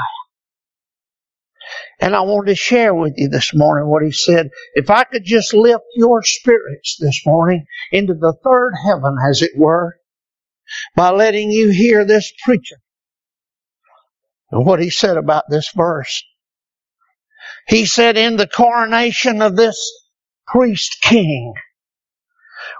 And 1.99 2.15
I 2.15 2.21
wanted 2.21 2.51
to 2.51 2.55
share 2.55 2.93
with 2.93 3.13
you 3.17 3.27
this 3.27 3.53
morning 3.53 3.89
what 3.89 4.03
he 4.03 4.11
said. 4.11 4.49
If 4.75 4.89
I 4.89 5.03
could 5.03 5.25
just 5.25 5.53
lift 5.53 5.83
your 5.95 6.23
spirits 6.23 6.97
this 6.99 7.23
morning 7.25 7.65
into 7.91 8.13
the 8.13 8.33
third 8.43 8.73
heaven, 8.85 9.17
as 9.27 9.41
it 9.41 9.51
were, 9.55 9.97
by 10.95 11.09
letting 11.09 11.51
you 11.51 11.69
hear 11.69 12.05
this 12.05 12.31
preacher 12.43 12.77
and 14.51 14.65
what 14.65 14.81
he 14.81 14.89
said 14.89 15.17
about 15.17 15.45
this 15.49 15.71
verse. 15.75 16.23
He 17.67 17.85
said, 17.85 18.17
in 18.17 18.37
the 18.37 18.47
coronation 18.47 19.41
of 19.41 19.55
this 19.55 19.77
priest 20.47 20.97
king, 21.01 21.53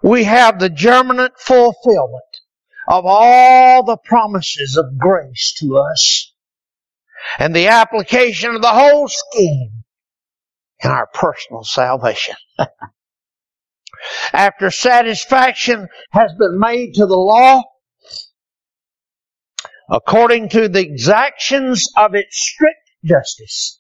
we 0.04 0.24
have 0.24 0.60
the 0.60 0.70
germinant 0.70 1.34
fulfillment 1.40 2.24
of 2.88 3.06
all 3.06 3.84
the 3.84 3.98
promises 3.98 4.78
of 4.78 4.98
grace 4.98 5.54
to 5.60 5.78
us 5.78 6.34
and 7.40 7.56
the 7.56 7.68
application 7.68 8.56
of 8.56 8.62
the 8.62 8.72
whole 8.72 9.08
scheme 9.08 9.84
in 10.84 10.92
our 10.92 11.08
personal 11.14 11.64
salvation. 11.64 12.36
After 14.34 14.70
satisfaction 14.70 15.88
has 16.12 16.32
been 16.38 16.60
made 16.60 16.94
to 16.96 17.06
the 17.06 17.18
law, 17.18 17.64
according 19.90 20.50
to 20.50 20.68
the 20.70 20.82
exactions 20.82 21.92
of 21.98 22.14
its 22.14 22.38
strict 22.38 22.92
justice, 23.04 23.80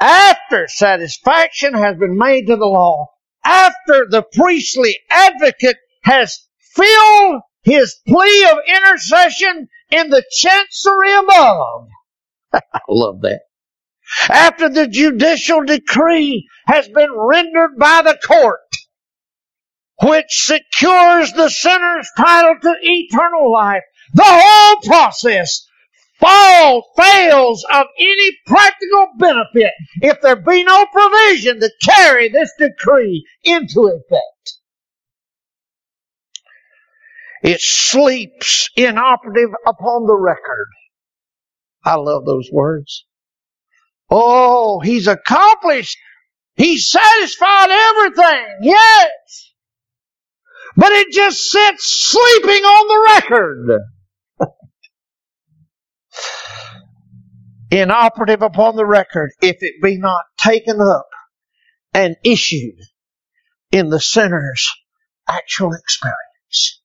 after 0.00 0.68
satisfaction 0.68 1.74
has 1.74 1.96
been 1.96 2.16
made 2.16 2.46
to 2.46 2.56
the 2.56 2.66
law, 2.66 3.06
after 3.44 4.06
the 4.08 4.22
priestly 4.34 4.98
advocate 5.10 5.78
has 6.02 6.46
filled 6.74 7.40
his 7.62 7.96
plea 8.06 8.48
of 8.50 8.58
intercession 8.66 9.68
in 9.90 10.10
the 10.10 10.24
chancery 10.30 11.14
above. 11.14 11.88
I 12.52 12.80
love 12.88 13.20
that. 13.22 13.40
After 14.28 14.68
the 14.68 14.88
judicial 14.88 15.64
decree 15.64 16.48
has 16.66 16.88
been 16.88 17.12
rendered 17.12 17.76
by 17.78 18.02
the 18.02 18.18
court, 18.26 18.60
which 20.02 20.46
secures 20.46 21.32
the 21.32 21.50
sinner's 21.50 22.10
title 22.16 22.54
to 22.62 22.74
eternal 22.80 23.52
life, 23.52 23.82
the 24.14 24.24
whole 24.24 24.80
process 24.82 25.66
falls, 26.18 26.84
fails 26.96 27.64
of 27.70 27.86
any 27.98 28.30
practical 28.46 29.08
benefit 29.18 29.72
if 30.00 30.20
there 30.20 30.36
be 30.36 30.64
no 30.64 30.86
provision 30.86 31.60
to 31.60 31.70
carry 31.82 32.28
this 32.28 32.50
decree 32.58 33.26
into 33.44 33.88
effect. 33.88 34.57
It 37.42 37.60
sleeps 37.60 38.70
inoperative 38.76 39.50
upon 39.66 40.06
the 40.06 40.16
record. 40.16 40.68
I 41.84 41.94
love 41.94 42.24
those 42.24 42.48
words. 42.52 43.04
Oh, 44.10 44.80
he's 44.80 45.06
accomplished. 45.06 45.96
He's 46.56 46.90
satisfied 46.90 47.70
everything. 47.70 48.58
Yes. 48.62 49.52
But 50.76 50.92
it 50.92 51.12
just 51.12 51.38
sits 51.50 52.10
sleeping 52.10 52.64
on 52.64 52.88
the 52.88 53.20
record. 53.20 53.80
inoperative 57.70 58.42
upon 58.42 58.76
the 58.76 58.86
record 58.86 59.30
if 59.40 59.56
it 59.60 59.82
be 59.82 59.98
not 59.98 60.24
taken 60.36 60.80
up 60.80 61.08
and 61.92 62.16
issued 62.24 62.78
in 63.70 63.90
the 63.90 64.00
sinner's 64.00 64.68
actual 65.28 65.72
experience. 65.74 66.77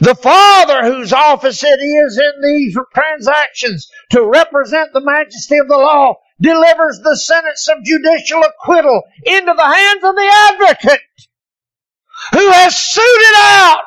The 0.00 0.14
Father 0.14 0.84
whose 0.84 1.12
office 1.12 1.62
it 1.64 1.80
is 1.80 2.18
in 2.18 2.42
these 2.42 2.76
transactions 2.94 3.88
to 4.10 4.24
represent 4.24 4.92
the 4.92 5.00
majesty 5.00 5.58
of 5.58 5.68
the 5.68 5.76
law 5.76 6.14
delivers 6.40 7.00
the 7.02 7.16
sentence 7.16 7.68
of 7.68 7.84
judicial 7.84 8.42
acquittal 8.42 9.02
into 9.24 9.54
the 9.54 9.64
hands 9.64 10.04
of 10.04 10.14
the 10.14 10.32
advocate 10.50 11.00
who 12.32 12.50
has 12.50 12.76
suited 12.76 13.34
out. 13.36 13.82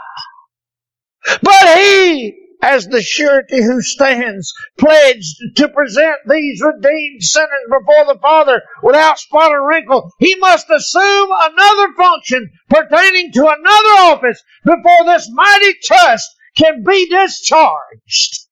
But 1.41 1.77
he 1.77 2.46
as 2.61 2.87
the 2.87 3.01
surety 3.01 3.61
who 3.61 3.81
stands, 3.81 4.53
pledged 4.77 5.35
to 5.55 5.69
present 5.69 6.17
these 6.27 6.61
redeemed 6.61 7.21
sinners 7.21 7.49
before 7.69 8.13
the 8.13 8.19
Father 8.19 8.61
without 8.81 9.19
spot 9.19 9.51
or 9.51 9.67
wrinkle, 9.67 10.11
he 10.19 10.35
must 10.35 10.69
assume 10.69 11.29
another 11.31 11.93
function 11.93 12.49
pertaining 12.69 13.31
to 13.31 13.41
another 13.41 14.13
office 14.13 14.43
before 14.65 15.05
this 15.05 15.29
mighty 15.31 15.73
trust 15.83 16.29
can 16.57 16.83
be 16.83 17.07
discharged. 17.09 18.47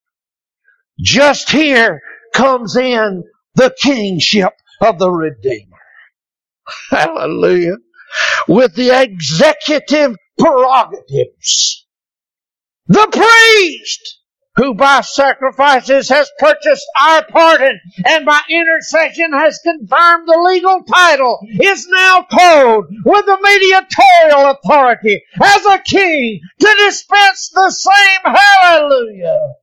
Just 1.00 1.50
here 1.50 2.00
comes 2.32 2.76
in 2.76 3.24
the 3.54 3.74
kingship 3.80 4.52
of 4.80 4.98
the 4.98 5.10
Redeemer. 5.10 5.76
Hallelujah. 6.90 7.76
With 8.48 8.74
the 8.74 8.90
executive 8.90 10.16
prerogatives 10.38 11.85
the 12.88 13.08
priest 13.12 14.20
who 14.56 14.74
by 14.74 15.02
sacrifices 15.02 16.08
has 16.08 16.30
purchased 16.38 16.86
our 17.00 17.24
pardon 17.26 17.78
and 18.06 18.24
by 18.24 18.40
intercession 18.48 19.32
has 19.32 19.60
confirmed 19.62 20.26
the 20.26 20.38
legal 20.38 20.82
title 20.84 21.38
is 21.60 21.86
now 21.88 22.22
clothed 22.22 22.88
with 23.04 23.26
the 23.26 23.38
mediatorial 23.42 24.50
authority 24.52 25.22
as 25.42 25.66
a 25.66 25.78
king 25.78 26.40
to 26.58 26.74
dispense 26.86 27.50
the 27.54 27.70
same 27.70 28.34
hallelujah. 28.34 29.54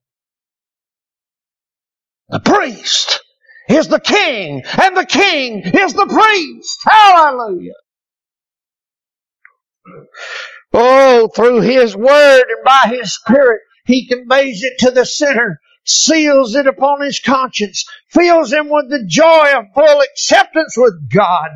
The 2.30 2.40
priest 2.40 3.22
is 3.70 3.88
the 3.88 4.00
king 4.00 4.64
and 4.82 4.98
the 4.98 5.06
king 5.06 5.62
is 5.64 5.94
the 5.94 6.06
priest. 6.06 6.80
Hallelujah. 6.84 7.74
Oh, 10.74 11.28
through 11.28 11.62
His 11.62 11.96
Word 11.96 12.44
and 12.50 12.64
by 12.66 12.96
His 12.96 13.14
Spirit, 13.14 13.62
He 13.86 14.08
conveys 14.08 14.64
it 14.64 14.80
to 14.80 14.92
the 14.92 15.06
sinner, 15.06 15.60
seals 15.86 16.56
it 16.56 16.68
upon 16.68 17.02
his 17.02 17.20
conscience, 17.20 17.86
fills 18.10 18.54
him 18.54 18.70
with 18.70 18.90
the 18.90 19.06
joy 19.06 19.52
of 19.56 19.66
full 19.74 20.02
acceptance 20.02 20.76
with 20.78 21.10
God. 21.14 21.52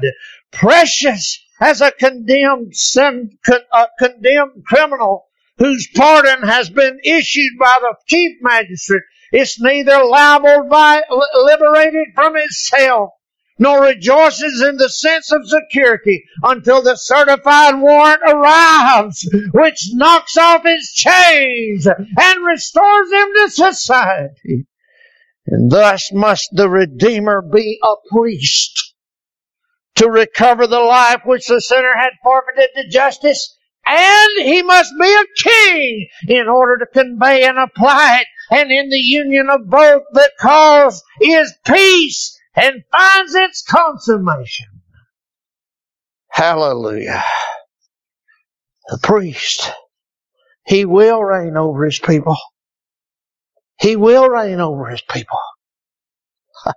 Precious 0.52 1.44
as 1.62 1.82
a 1.82 1.92
condemned 1.92 2.76
sin, 2.76 3.38
uh, 3.72 3.88
condemned 3.98 4.64
criminal 4.66 5.28
whose 5.58 5.88
pardon 5.96 6.44
has 6.44 6.70
been 6.70 7.00
issued 7.04 7.54
by 7.60 7.74
the 7.82 7.96
chief 8.08 8.38
magistrate. 8.42 9.04
It's 9.32 9.60
neither 9.60 10.04
liable 10.04 10.68
by 10.70 11.02
liberated 11.34 12.10
from 12.14 12.36
cell 12.50 13.16
nor 13.60 13.84
rejoices 13.84 14.62
in 14.62 14.78
the 14.78 14.90
sense 14.90 15.32
of 15.32 15.48
security 15.48 16.24
until 16.44 16.82
the 16.82 16.96
certified 16.96 17.80
warrant 17.80 18.22
arrives, 18.26 19.28
which 19.52 19.90
knocks 19.94 20.38
off 20.38 20.64
his 20.64 20.92
chains 20.94 21.88
and 21.88 22.46
restores 22.46 23.12
him 23.12 23.28
to 23.36 23.50
society. 23.50 24.68
And 25.48 25.72
thus 25.72 26.12
must 26.12 26.50
the 26.54 26.70
Redeemer 26.70 27.42
be 27.42 27.80
a 27.84 27.96
priest 28.12 28.94
to 29.96 30.10
recover 30.10 30.68
the 30.68 30.80
life 30.80 31.22
which 31.26 31.48
the 31.48 31.62
sinner 31.62 31.96
had 31.96 32.12
forfeited 32.24 32.70
to 32.76 32.90
justice. 32.90 33.56
And 33.86 34.46
he 34.46 34.62
must 34.62 34.94
be 35.00 35.14
a 35.14 35.50
king 35.50 36.08
in 36.28 36.48
order 36.50 36.78
to 36.78 36.86
convey 36.86 37.46
and 37.46 37.58
apply 37.58 38.20
it. 38.20 38.28
And 38.52 38.72
in 38.72 38.90
the 38.90 38.98
union 38.98 39.50
of 39.50 39.70
both 39.70 40.04
that 40.14 40.32
cause 40.40 41.02
is 41.22 41.54
peace 41.66 42.37
and 42.58 42.84
finds 42.92 43.36
its 43.36 43.62
consummation. 43.62 44.66
Hallelujah. 46.30 47.24
The 48.90 49.00
priest, 49.04 49.72
he 50.66 50.86
will 50.86 51.24
reign 51.24 51.56
over 51.56 51.86
his 51.86 52.00
people. 52.00 52.38
He 53.80 53.96
will 53.96 54.28
reign 54.28 54.60
over 54.60 54.88
his 54.88 55.02
people. 55.02 55.38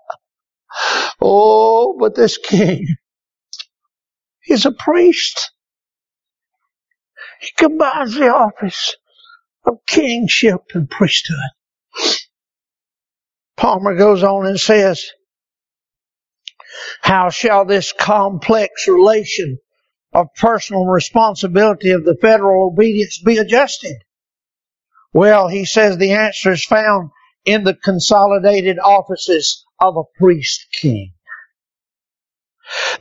oh, 1.21 1.97
but 1.99 2.15
this 2.15 2.37
king 2.37 2.87
is 4.49 4.67
a 4.67 4.73
priest. 4.73 5.53
He 7.41 7.49
combines 7.57 8.15
the 8.15 8.29
office 8.29 8.97
of 9.65 9.79
kingship 9.87 10.61
and 10.75 10.91
priesthood. 10.91 11.39
Palmer 13.57 13.97
goes 13.97 14.23
on 14.23 14.47
and 14.47 14.61
says, 14.61 15.07
how 17.03 17.31
shall 17.31 17.65
this 17.65 17.93
complex 17.93 18.87
relation 18.89 19.59
of 20.13 20.27
personal 20.37 20.87
responsibility 20.87 21.91
of 21.91 22.05
the 22.05 22.17
federal 22.17 22.69
obedience 22.69 23.21
be 23.25 23.39
adjusted? 23.39 23.97
Well, 25.13 25.49
he 25.49 25.65
says 25.65 25.97
the 25.97 26.13
answer 26.13 26.53
is 26.53 26.65
found 26.65 27.11
in 27.45 27.65
the 27.65 27.75
consolidated 27.75 28.79
offices 28.79 29.65
of 29.81 29.97
a 29.97 30.19
priest 30.19 30.67
king. 30.81 31.13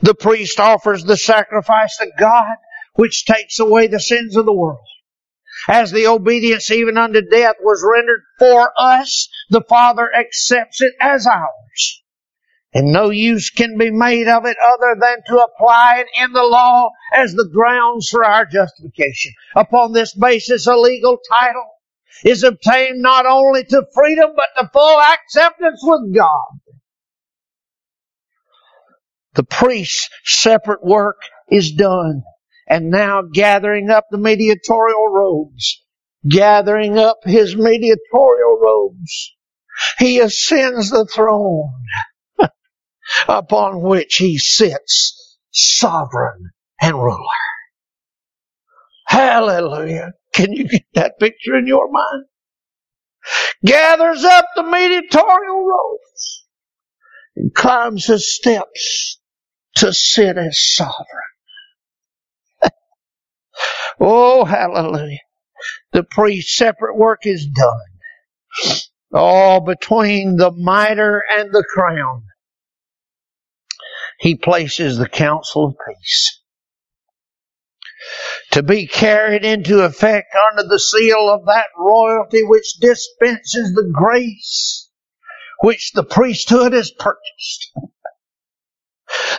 The 0.02 0.14
priest 0.14 0.58
offers 0.58 1.04
the 1.04 1.16
sacrifice 1.16 1.96
to 1.98 2.10
God, 2.18 2.56
which 2.94 3.24
takes 3.24 3.60
away 3.60 3.86
the 3.86 4.00
sins 4.00 4.36
of 4.36 4.46
the 4.46 4.52
world. 4.52 4.80
As 5.68 5.92
the 5.92 6.06
obedience 6.06 6.70
even 6.70 6.96
unto 6.96 7.20
death 7.20 7.56
was 7.60 7.84
rendered 7.86 8.22
for 8.38 8.72
us, 8.76 9.28
the 9.50 9.62
Father 9.68 10.10
accepts 10.12 10.80
it 10.80 10.94
as 11.00 11.26
ours. 11.26 12.02
And 12.72 12.92
no 12.92 13.10
use 13.10 13.50
can 13.50 13.76
be 13.78 13.90
made 13.90 14.28
of 14.28 14.44
it 14.46 14.56
other 14.62 14.96
than 15.00 15.18
to 15.26 15.44
apply 15.44 16.04
it 16.04 16.06
in 16.22 16.32
the 16.32 16.44
law 16.44 16.90
as 17.12 17.32
the 17.32 17.48
grounds 17.52 18.08
for 18.08 18.24
our 18.24 18.46
justification. 18.46 19.32
Upon 19.56 19.92
this 19.92 20.14
basis, 20.14 20.68
a 20.68 20.76
legal 20.76 21.18
title 21.32 21.66
is 22.24 22.44
obtained 22.44 23.02
not 23.02 23.26
only 23.26 23.64
to 23.64 23.86
freedom, 23.92 24.30
but 24.36 24.62
to 24.62 24.70
full 24.72 25.00
acceptance 25.00 25.80
with 25.82 26.14
God. 26.14 26.60
The 29.34 29.44
priest's 29.44 30.08
separate 30.24 30.84
work 30.84 31.22
is 31.50 31.72
done. 31.72 32.22
And 32.68 32.90
now 32.90 33.22
gathering 33.22 33.90
up 33.90 34.04
the 34.10 34.18
mediatorial 34.18 35.08
robes, 35.08 35.82
gathering 36.28 36.98
up 36.98 37.18
his 37.24 37.56
mediatorial 37.56 38.60
robes, 38.62 39.34
he 39.98 40.20
ascends 40.20 40.90
the 40.90 41.04
throne 41.04 41.72
upon 43.28 43.82
which 43.82 44.16
he 44.16 44.38
sits 44.38 45.38
sovereign 45.50 46.50
and 46.80 46.96
ruler. 46.96 47.18
Hallelujah. 49.06 50.12
Can 50.32 50.52
you 50.52 50.68
get 50.68 50.84
that 50.94 51.18
picture 51.18 51.56
in 51.56 51.66
your 51.66 51.90
mind? 51.90 52.24
Gathers 53.64 54.24
up 54.24 54.46
the 54.54 54.62
mediatorial 54.62 55.66
robes 55.66 56.46
and 57.36 57.54
climbs 57.54 58.06
the 58.06 58.18
steps 58.18 59.18
to 59.76 59.92
sit 59.92 60.38
as 60.38 60.58
sovereign. 60.74 60.94
oh, 64.00 64.44
hallelujah. 64.44 65.18
The 65.92 66.04
priest's 66.04 66.56
separate 66.56 66.96
work 66.96 67.20
is 67.24 67.46
done. 67.46 68.80
All 69.12 69.60
between 69.60 70.36
the 70.36 70.52
mitre 70.52 71.24
and 71.30 71.50
the 71.52 71.64
crown 71.68 72.22
he 74.20 74.36
places 74.36 74.98
the 74.98 75.08
counsel 75.08 75.66
of 75.66 75.76
peace. 75.88 76.42
To 78.52 78.62
be 78.62 78.86
carried 78.86 79.44
into 79.44 79.82
effect 79.82 80.34
under 80.50 80.68
the 80.68 80.78
seal 80.78 81.30
of 81.30 81.46
that 81.46 81.66
royalty 81.78 82.42
which 82.42 82.74
dispenses 82.80 83.74
the 83.74 83.90
grace 83.92 84.90
which 85.62 85.92
the 85.92 86.04
priesthood 86.04 86.72
has 86.72 86.90
purchased. 86.90 87.72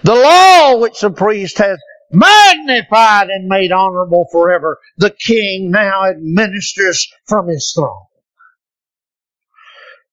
the 0.04 0.16
law 0.16 0.78
which 0.78 1.00
the 1.02 1.12
priest 1.12 1.58
has 1.60 1.80
magnified 2.12 3.30
and 3.30 3.48
made 3.48 3.72
honorable 3.72 4.28
forever, 4.32 4.80
the 4.98 5.12
king 5.12 5.72
now 5.72 6.06
administers 6.06 7.08
from 7.28 7.48
his 7.48 7.74
throne. 7.76 8.06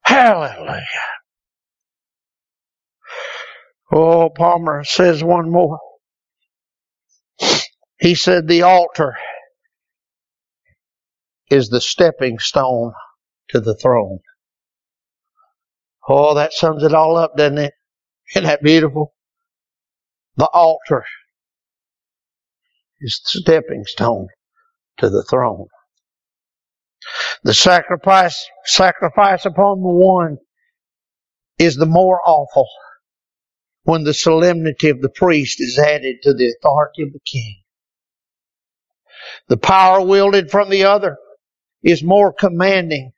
Hallelujah. 0.03 0.87
Oh, 3.93 4.31
Palmer 4.31 4.85
says 4.85 5.25
one 5.25 5.51
more. 5.51 5.79
He 8.01 8.15
said 8.15 8.47
the 8.47 8.63
altar 8.63 9.17
is 11.51 11.69
the 11.69 11.81
stepping 11.81 12.39
stone 12.39 12.93
to 13.51 13.61
the 13.61 13.75
throne. 13.75 14.21
Oh, 16.09 16.35
that 16.35 16.53
sums 16.53 16.83
it 16.83 16.95
all 16.95 17.17
up, 17.17 17.37
doesn't 17.37 17.59
it? 17.59 17.75
Isn't 18.35 18.45
that 18.45 18.63
beautiful? 18.63 19.15
The 20.37 20.47
altar 20.47 21.05
is 23.01 23.21
the 23.25 23.41
stepping 23.41 23.85
stone 23.87 24.29
to 24.99 25.09
the 25.09 25.25
throne. 25.29 25.67
The 27.43 27.55
sacrifice, 27.55 28.47
sacrifice 28.65 29.47
upon 29.47 29.81
the 29.81 29.89
one 29.89 30.39
is 31.59 31.77
the 31.77 31.87
more 31.87 32.21
awful 32.27 32.69
when 33.85 34.05
the 34.05 34.15
solemnity 34.15 34.89
of 34.89 35.01
the 35.01 35.09
priest 35.09 35.61
is 35.61 35.79
added 35.79 36.17
to 36.23 36.35
the 36.35 36.55
authority 36.59 37.03
of 37.03 37.13
the 37.13 37.21
king. 37.21 37.63
The 39.49 39.57
power 39.57 40.05
wielded 40.05 40.51
from 40.51 40.71
the 40.71 40.85
other 40.85 41.19
is 41.83 42.03
more 42.03 42.33
commanding 42.33 43.13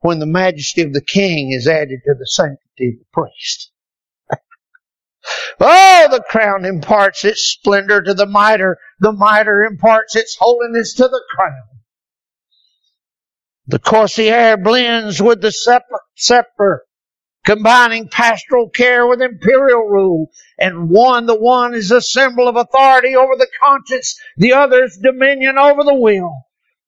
when 0.00 0.18
the 0.18 0.26
majesty 0.26 0.82
of 0.82 0.92
the 0.92 1.04
king 1.04 1.52
is 1.52 1.66
added 1.66 2.00
to 2.04 2.14
the 2.18 2.26
sanctity 2.26 2.88
of 2.88 2.98
the 2.98 3.06
priest. 3.12 3.70
oh, 5.60 6.08
the 6.10 6.22
crown 6.28 6.64
imparts 6.64 7.24
its 7.24 7.42
splendor 7.42 8.02
to 8.02 8.14
the 8.14 8.26
mitre. 8.26 8.78
The 9.00 9.12
mitre 9.12 9.64
imparts 9.64 10.16
its 10.16 10.36
holiness 10.38 10.94
to 10.94 11.04
the 11.04 11.22
crown. 11.34 11.62
The 13.66 13.78
crosier 13.78 14.56
blends 14.56 15.22
with 15.22 15.40
the 15.40 15.52
scepter, 15.52 16.82
combining 17.44 18.08
pastoral 18.08 18.68
care 18.68 19.06
with 19.06 19.20
imperial 19.20 19.88
rule. 19.88 20.30
And 20.58 20.88
one, 20.88 21.26
the 21.26 21.38
one 21.38 21.74
is 21.74 21.90
a 21.90 22.00
symbol 22.00 22.48
of 22.48 22.56
authority 22.56 23.16
over 23.16 23.36
the 23.36 23.48
conscience, 23.62 24.18
the 24.36 24.52
other 24.52 24.84
is 24.84 24.98
dominion 25.02 25.58
over 25.58 25.82
the 25.82 25.94
will. 25.94 26.32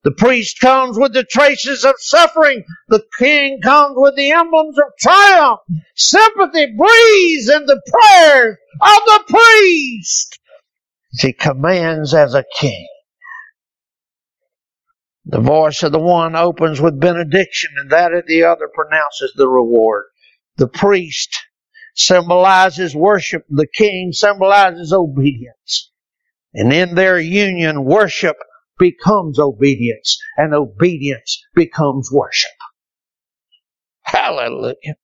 The 0.05 0.13
priest 0.13 0.61
comes 0.61 0.99
with 0.99 1.15
the 1.15 1.25
traces 1.25 1.85
of 1.85 1.95
suffering. 1.99 2.63
The 2.89 3.03
king 3.19 3.61
comes 3.63 3.95
with 3.97 4.15
the 4.17 4.33
emblems 4.33 4.77
of 4.79 4.93
triumph. 5.01 5.61
Sympathy 5.97 6.67
breathes 6.77 7.49
in 7.49 7.65
the 7.65 7.81
prayers 7.89 8.59
of 8.83 9.01
the 9.07 9.25
priest. 9.29 10.39
He 11.19 11.33
commands 11.33 12.13
as 12.13 12.35
a 12.35 12.45
king. 12.59 12.87
The 15.25 15.41
voice 15.41 15.83
of 15.83 15.93
the 15.93 15.99
one 15.99 16.37
opens 16.37 16.83
with 16.83 17.01
benediction 17.01 17.71
and 17.79 17.91
that 17.91 18.13
of 18.13 18.27
the 18.27 18.45
other 18.45 18.69
pronounces 18.75 19.33
the 19.37 19.49
reward. 19.49 20.05
The 20.57 20.69
priest 20.69 21.37
symbolizes 21.95 22.95
worship. 22.95 23.45
The 23.49 23.67
king 23.67 24.13
symbolizes 24.13 24.93
obedience. 24.93 25.91
And 26.53 26.73
in 26.73 26.95
their 26.95 27.19
union, 27.19 27.85
worship 27.85 28.37
becomes 28.79 29.39
obedience 29.39 30.19
and 30.37 30.55
obedience 30.55 31.45
becomes 31.55 32.11
worship. 32.13 32.51
Hallelujah. 34.03 34.97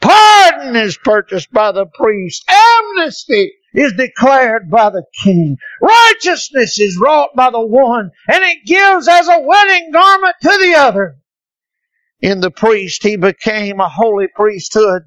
Pardon 0.00 0.76
is 0.76 0.96
purchased 0.96 1.52
by 1.52 1.72
the 1.72 1.86
priest. 1.86 2.48
Amnesty 2.48 3.52
is 3.74 3.92
declared 3.94 4.70
by 4.70 4.90
the 4.90 5.04
king. 5.22 5.56
Righteousness 5.82 6.78
is 6.78 6.98
wrought 6.98 7.30
by 7.36 7.50
the 7.50 7.60
one 7.60 8.10
and 8.28 8.44
it 8.44 8.64
gives 8.64 9.08
as 9.08 9.28
a 9.28 9.40
wedding 9.40 9.90
garment 9.92 10.36
to 10.42 10.48
the 10.48 10.74
other. 10.76 11.18
In 12.20 12.40
the 12.40 12.50
priest, 12.50 13.04
he 13.04 13.16
became 13.16 13.78
a 13.78 13.88
holy 13.88 14.26
priesthood, 14.34 15.02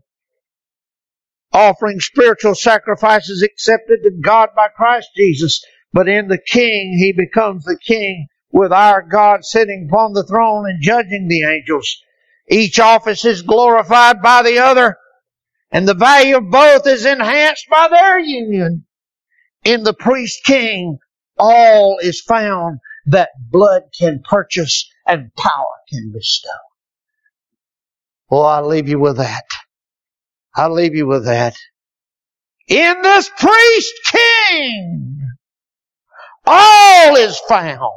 offering 1.51 1.99
spiritual 1.99 2.55
sacrifices 2.55 3.43
accepted 3.43 4.03
to 4.03 4.11
God 4.11 4.49
by 4.55 4.69
Christ 4.69 5.09
Jesus. 5.15 5.61
But 5.91 6.07
in 6.07 6.29
the 6.29 6.39
king, 6.39 6.95
he 6.97 7.11
becomes 7.11 7.65
the 7.65 7.77
king 7.77 8.27
with 8.51 8.71
our 8.71 9.01
God 9.01 9.43
sitting 9.43 9.89
upon 9.89 10.13
the 10.13 10.25
throne 10.25 10.69
and 10.69 10.81
judging 10.81 11.27
the 11.27 11.43
angels. 11.43 12.01
Each 12.49 12.79
office 12.79 13.25
is 13.25 13.41
glorified 13.41 14.21
by 14.21 14.43
the 14.43 14.59
other, 14.59 14.97
and 15.69 15.87
the 15.87 15.93
value 15.93 16.37
of 16.37 16.49
both 16.49 16.87
is 16.87 17.05
enhanced 17.05 17.67
by 17.69 17.89
their 17.89 18.19
union. 18.19 18.85
In 19.65 19.83
the 19.83 19.93
priest 19.93 20.43
king, 20.45 20.99
all 21.37 21.97
is 22.01 22.21
found 22.21 22.79
that 23.05 23.29
blood 23.49 23.83
can 23.97 24.21
purchase 24.23 24.89
and 25.05 25.33
power 25.35 25.65
can 25.89 26.11
bestow. 26.13 26.49
Oh, 28.31 28.37
well, 28.37 28.45
I'll 28.45 28.67
leave 28.67 28.87
you 28.87 28.99
with 28.99 29.17
that. 29.17 29.43
I'll 30.55 30.73
leave 30.73 30.95
you 30.95 31.05
with 31.05 31.25
that. 31.25 31.55
In 32.67 33.01
this 33.01 33.29
priest 33.37 33.93
king, 34.49 35.19
all 36.45 37.15
is 37.17 37.37
found 37.49 37.91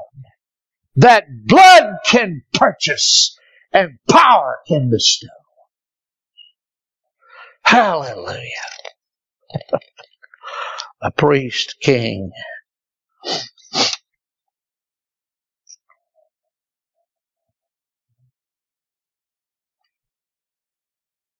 that 0.96 1.24
blood 1.46 1.98
can 2.06 2.42
purchase 2.52 3.36
and 3.72 3.98
power 4.10 4.58
can 4.66 4.90
bestow. 4.90 5.28
Hallelujah. 7.62 8.40
A 11.02 11.10
priest 11.12 11.76
king. 11.80 12.30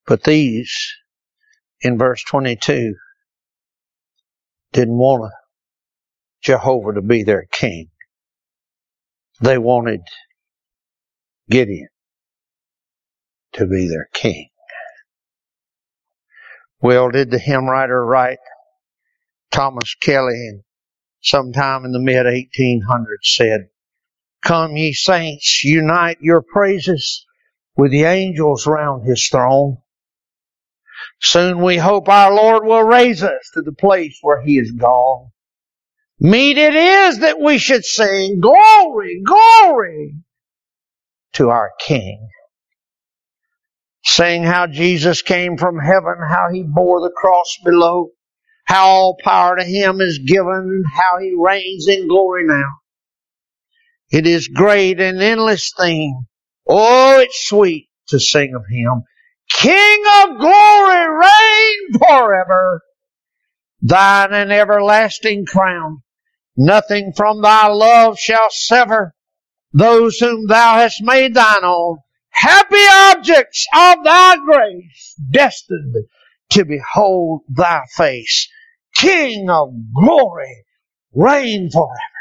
But 0.07 0.25
these, 0.25 0.93
in 1.81 1.99
verse 1.99 2.23
22, 2.25 2.95
didn't 4.73 4.99
want 4.99 5.33
Jehovah 6.43 6.95
to 6.95 7.03
be 7.03 7.23
their 7.23 7.47
king. 7.51 7.89
They 9.41 9.59
wanted 9.59 10.01
Gideon 11.49 11.89
to 13.55 13.67
be 13.67 13.89
their 13.89 14.09
king. 14.13 14.49
Well, 16.81 17.11
did 17.11 17.31
the 17.31 17.39
hymn 17.39 17.67
writer 17.67 18.05
write? 18.05 18.39
Thomas 19.51 19.95
Kelly, 19.95 20.61
sometime 21.23 21.85
in 21.85 21.93
the 21.93 22.01
mid 22.01 22.27
1800s, 22.27 23.23
said, 23.23 23.69
Come, 24.45 24.77
ye 24.77 24.93
saints, 24.93 25.65
unite 25.65 26.19
your 26.21 26.43
praises 26.43 27.25
with 27.77 27.91
the 27.93 28.05
angels 28.05 28.67
round 28.67 29.07
his 29.07 29.27
throne. 29.29 29.79
Soon 31.25 31.63
we 31.63 31.79
hope 31.79 32.11
our 32.11 32.35
Lord 32.35 32.67
will 32.67 32.83
raise 32.83 33.23
us 33.23 33.51
to 33.55 33.63
the 33.63 33.73
place 33.73 34.19
where 34.21 34.43
He 34.43 34.59
is 34.59 34.73
gone. 34.73 35.31
Meet 36.21 36.59
it 36.59 36.75
is 36.75 37.21
that 37.21 37.41
we 37.41 37.57
should 37.57 37.87
sing 37.87 38.41
glory, 38.41 39.23
glory 39.25 40.17
to 41.33 41.49
our 41.49 41.73
King. 41.81 42.29
Sing 44.05 44.43
how 44.43 44.67
Jesus 44.67 45.23
came 45.23 45.57
from 45.57 45.79
heaven, 45.79 46.17
how 46.29 46.51
He 46.53 46.63
bore 46.63 47.01
the 47.01 47.15
cross 47.17 47.57
below, 47.65 48.11
how 48.67 48.87
all 48.87 49.17
power 49.25 49.57
to 49.57 49.65
Him 49.65 50.03
is 50.03 50.19
given, 50.19 50.85
how 50.95 51.19
He 51.21 51.35
reigns 51.35 51.89
in 51.89 52.07
glory 52.07 52.45
now. 52.47 52.71
It 54.11 54.27
is 54.27 54.49
great 54.49 55.01
and 55.01 55.23
endless 55.23 55.73
thing. 55.75 56.27
Oh, 56.69 57.19
it's 57.19 57.49
sweet 57.49 57.89
to 58.09 58.21
sing 58.21 58.55
of 58.55 58.65
Him. 58.71 59.05
King 59.51 60.03
of 60.23 60.39
glory, 60.39 61.09
reign 61.09 61.99
forever. 61.99 62.83
Thine 63.83 64.33
an 64.33 64.51
everlasting 64.51 65.47
crown. 65.47 66.03
Nothing 66.57 67.13
from 67.17 67.43
thy 67.43 67.67
love 67.69 68.19
shall 68.19 68.49
sever 68.51 69.15
those 69.75 70.19
whom 70.19 70.47
thou 70.47 70.77
hast 70.77 71.03
made 71.03 71.35
thine 71.35 71.65
own. 71.65 71.99
Happy 72.31 72.85
objects 73.11 73.67
of 73.75 74.05
thy 74.05 74.37
grace, 74.37 75.15
destined 75.31 75.95
to 76.51 76.65
behold 76.65 77.43
thy 77.49 77.83
face. 77.97 78.49
King 78.95 79.51
of 79.51 79.71
glory, 79.95 80.65
reign 81.13 81.71
forever. 81.71 82.14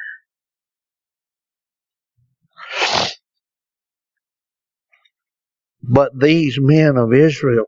But 5.83 6.11
these 6.19 6.57
men 6.61 6.97
of 6.97 7.13
Israel 7.13 7.65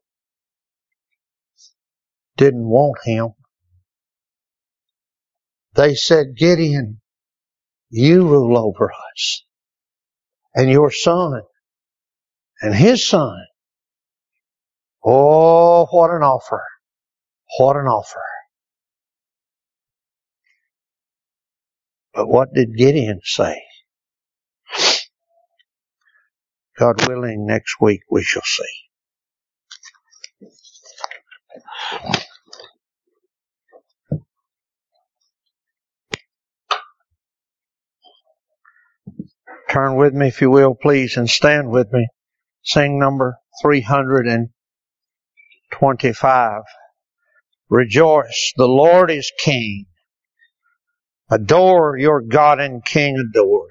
didn't 2.38 2.68
want 2.68 2.98
him. 3.06 3.30
They 5.76 5.96
said, 5.96 6.36
Gideon, 6.38 7.02
you 7.90 8.28
rule 8.28 8.58
over 8.58 8.92
us. 8.92 9.44
And 10.56 10.70
your 10.72 10.92
son 10.92 11.42
and 12.62 12.76
his 12.76 13.08
son. 13.08 13.38
Oh, 15.06 15.88
what 15.92 16.12
an 16.12 16.24
offer. 16.24 16.64
What 17.60 17.78
an 17.78 17.88
offer. 17.88 18.22
But 22.14 22.28
what 22.28 22.54
did 22.54 22.78
Gideon 22.78 23.22
say? 23.24 23.62
God 26.78 27.08
willing, 27.08 27.46
next 27.48 27.78
week 27.82 28.02
we 28.10 28.22
shall 28.24 28.44
see. 28.44 28.64
Turn 39.70 39.96
with 39.96 40.14
me, 40.14 40.28
if 40.30 40.42
you 40.42 40.50
will, 40.52 40.76
please, 40.76 41.18
and 41.18 41.30
stand 41.30 41.70
with 41.72 41.92
me. 41.94 42.08
Sing 42.64 43.00
number 43.00 43.38
325. 43.62 44.66
Rejoice, 47.70 48.54
the 48.58 48.68
Lord 48.68 49.12
is 49.12 49.32
King. 49.40 49.86
Adore 51.32 51.98
your 51.98 52.22
God 52.22 52.62
and 52.62 52.86
King 52.86 53.18
adore. 53.18 53.70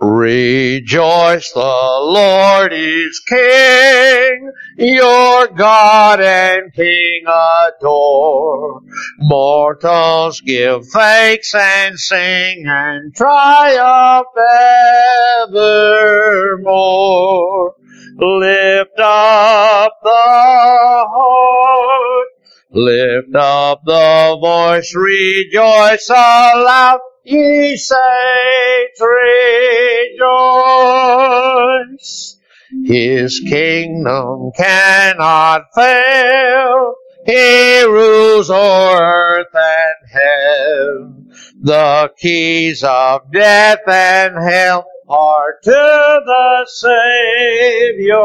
Rejoice, 0.00 1.52
the 1.52 1.60
Lord 1.60 2.72
is 2.74 3.22
King, 3.26 4.52
your 4.76 5.46
God 5.48 6.20
and 6.20 6.70
King 6.74 7.24
adore. 7.26 8.82
Mortals 9.20 10.42
give 10.42 10.86
thanks 10.88 11.54
and 11.54 11.98
sing 11.98 12.64
and 12.66 13.14
triumph 13.14 14.26
evermore. 15.48 17.76
Lift 18.16 19.00
up 19.00 19.92
the 20.04 21.04
heart, 21.10 22.28
lift 22.70 23.34
up 23.34 23.80
the 23.84 24.38
voice, 24.40 24.94
rejoice 24.94 26.08
aloud 26.10 27.00
ye 27.24 27.76
saints 27.76 29.00
rejoice. 30.20 32.36
His 32.84 33.40
kingdom 33.40 34.52
cannot 34.56 35.62
fail. 35.74 36.94
He 37.26 37.82
rules 37.82 38.48
o'er 38.48 39.02
earth 39.02 39.54
and 39.54 40.10
heaven. 40.12 41.32
The 41.62 42.12
keys 42.16 42.84
of 42.84 43.32
death 43.32 43.80
and 43.88 44.36
hell 44.36 44.86
are 45.08 45.60
to 45.62 45.70
the 45.70 46.66
Savior 46.66 48.18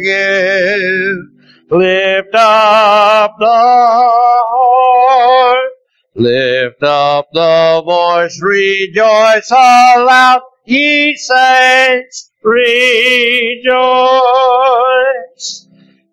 give. 0.00 1.28
Lift 1.70 2.34
up 2.34 3.36
the 3.38 3.46
heart 3.46 5.12
Lift 6.14 6.82
up 6.82 7.28
the 7.32 7.82
voice, 7.86 8.38
rejoice 8.42 9.50
aloud, 9.50 10.42
ye 10.66 11.16
saints, 11.16 12.30
rejoice. 12.42 13.72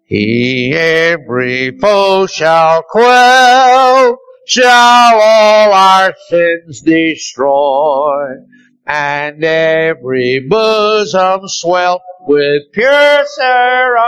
He 0.06 0.74
every 0.74 1.78
foe 1.78 2.28
shall 2.28 2.82
quell, 2.84 4.20
shall 4.48 5.22
all 5.22 5.74
our 5.74 6.14
sins 6.30 6.80
destroy, 6.80 8.36
and 8.90 9.44
every 9.44 10.48
bosom 10.50 11.42
swell 11.46 12.02
with 12.22 12.64
pure 12.74 13.24
seraphic 13.26 14.08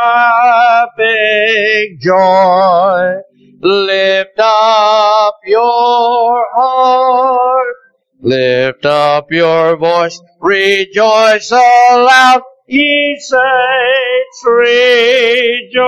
joy. 2.00 3.14
Lift 3.62 4.40
up 4.40 5.36
your 5.46 6.48
heart. 6.56 7.76
Lift 8.22 8.84
up 8.88 9.28
your 9.32 9.78
voice. 9.78 10.20
Rejoice 10.40 11.52
aloud. 11.52 12.42
Ye 12.68 13.20
saints, 13.20 14.46
rejoice. 14.46 15.82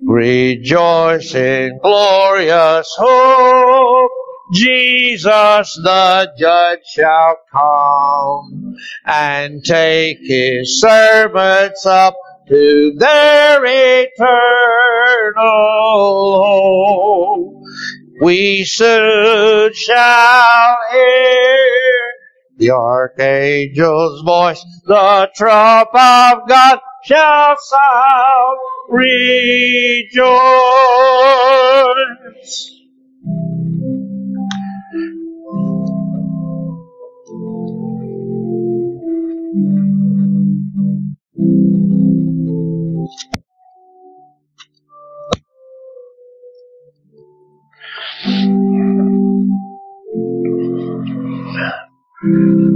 Rejoice 0.00 1.34
in 1.34 1.78
glorious 1.82 2.94
hope. 2.96 4.21
Jesus 4.52 5.80
the 5.82 6.30
judge 6.38 6.84
shall 6.84 7.38
come 7.50 8.76
and 9.06 9.64
take 9.64 10.18
his 10.20 10.78
servants 10.78 11.86
up 11.86 12.14
to 12.48 12.92
their 12.98 13.64
eternal 13.64 14.34
home. 16.44 17.64
We 18.20 18.64
soon 18.64 19.72
shall 19.72 20.76
hear 20.92 22.12
the 22.58 22.70
archangel's 22.72 24.22
voice, 24.22 24.62
the 24.84 25.30
trump 25.34 25.88
of 25.94 26.46
God 26.46 26.78
shall 27.04 27.56
sound, 27.58 28.58
rejoice. 28.90 30.12
Mm-hmm. 52.24 52.71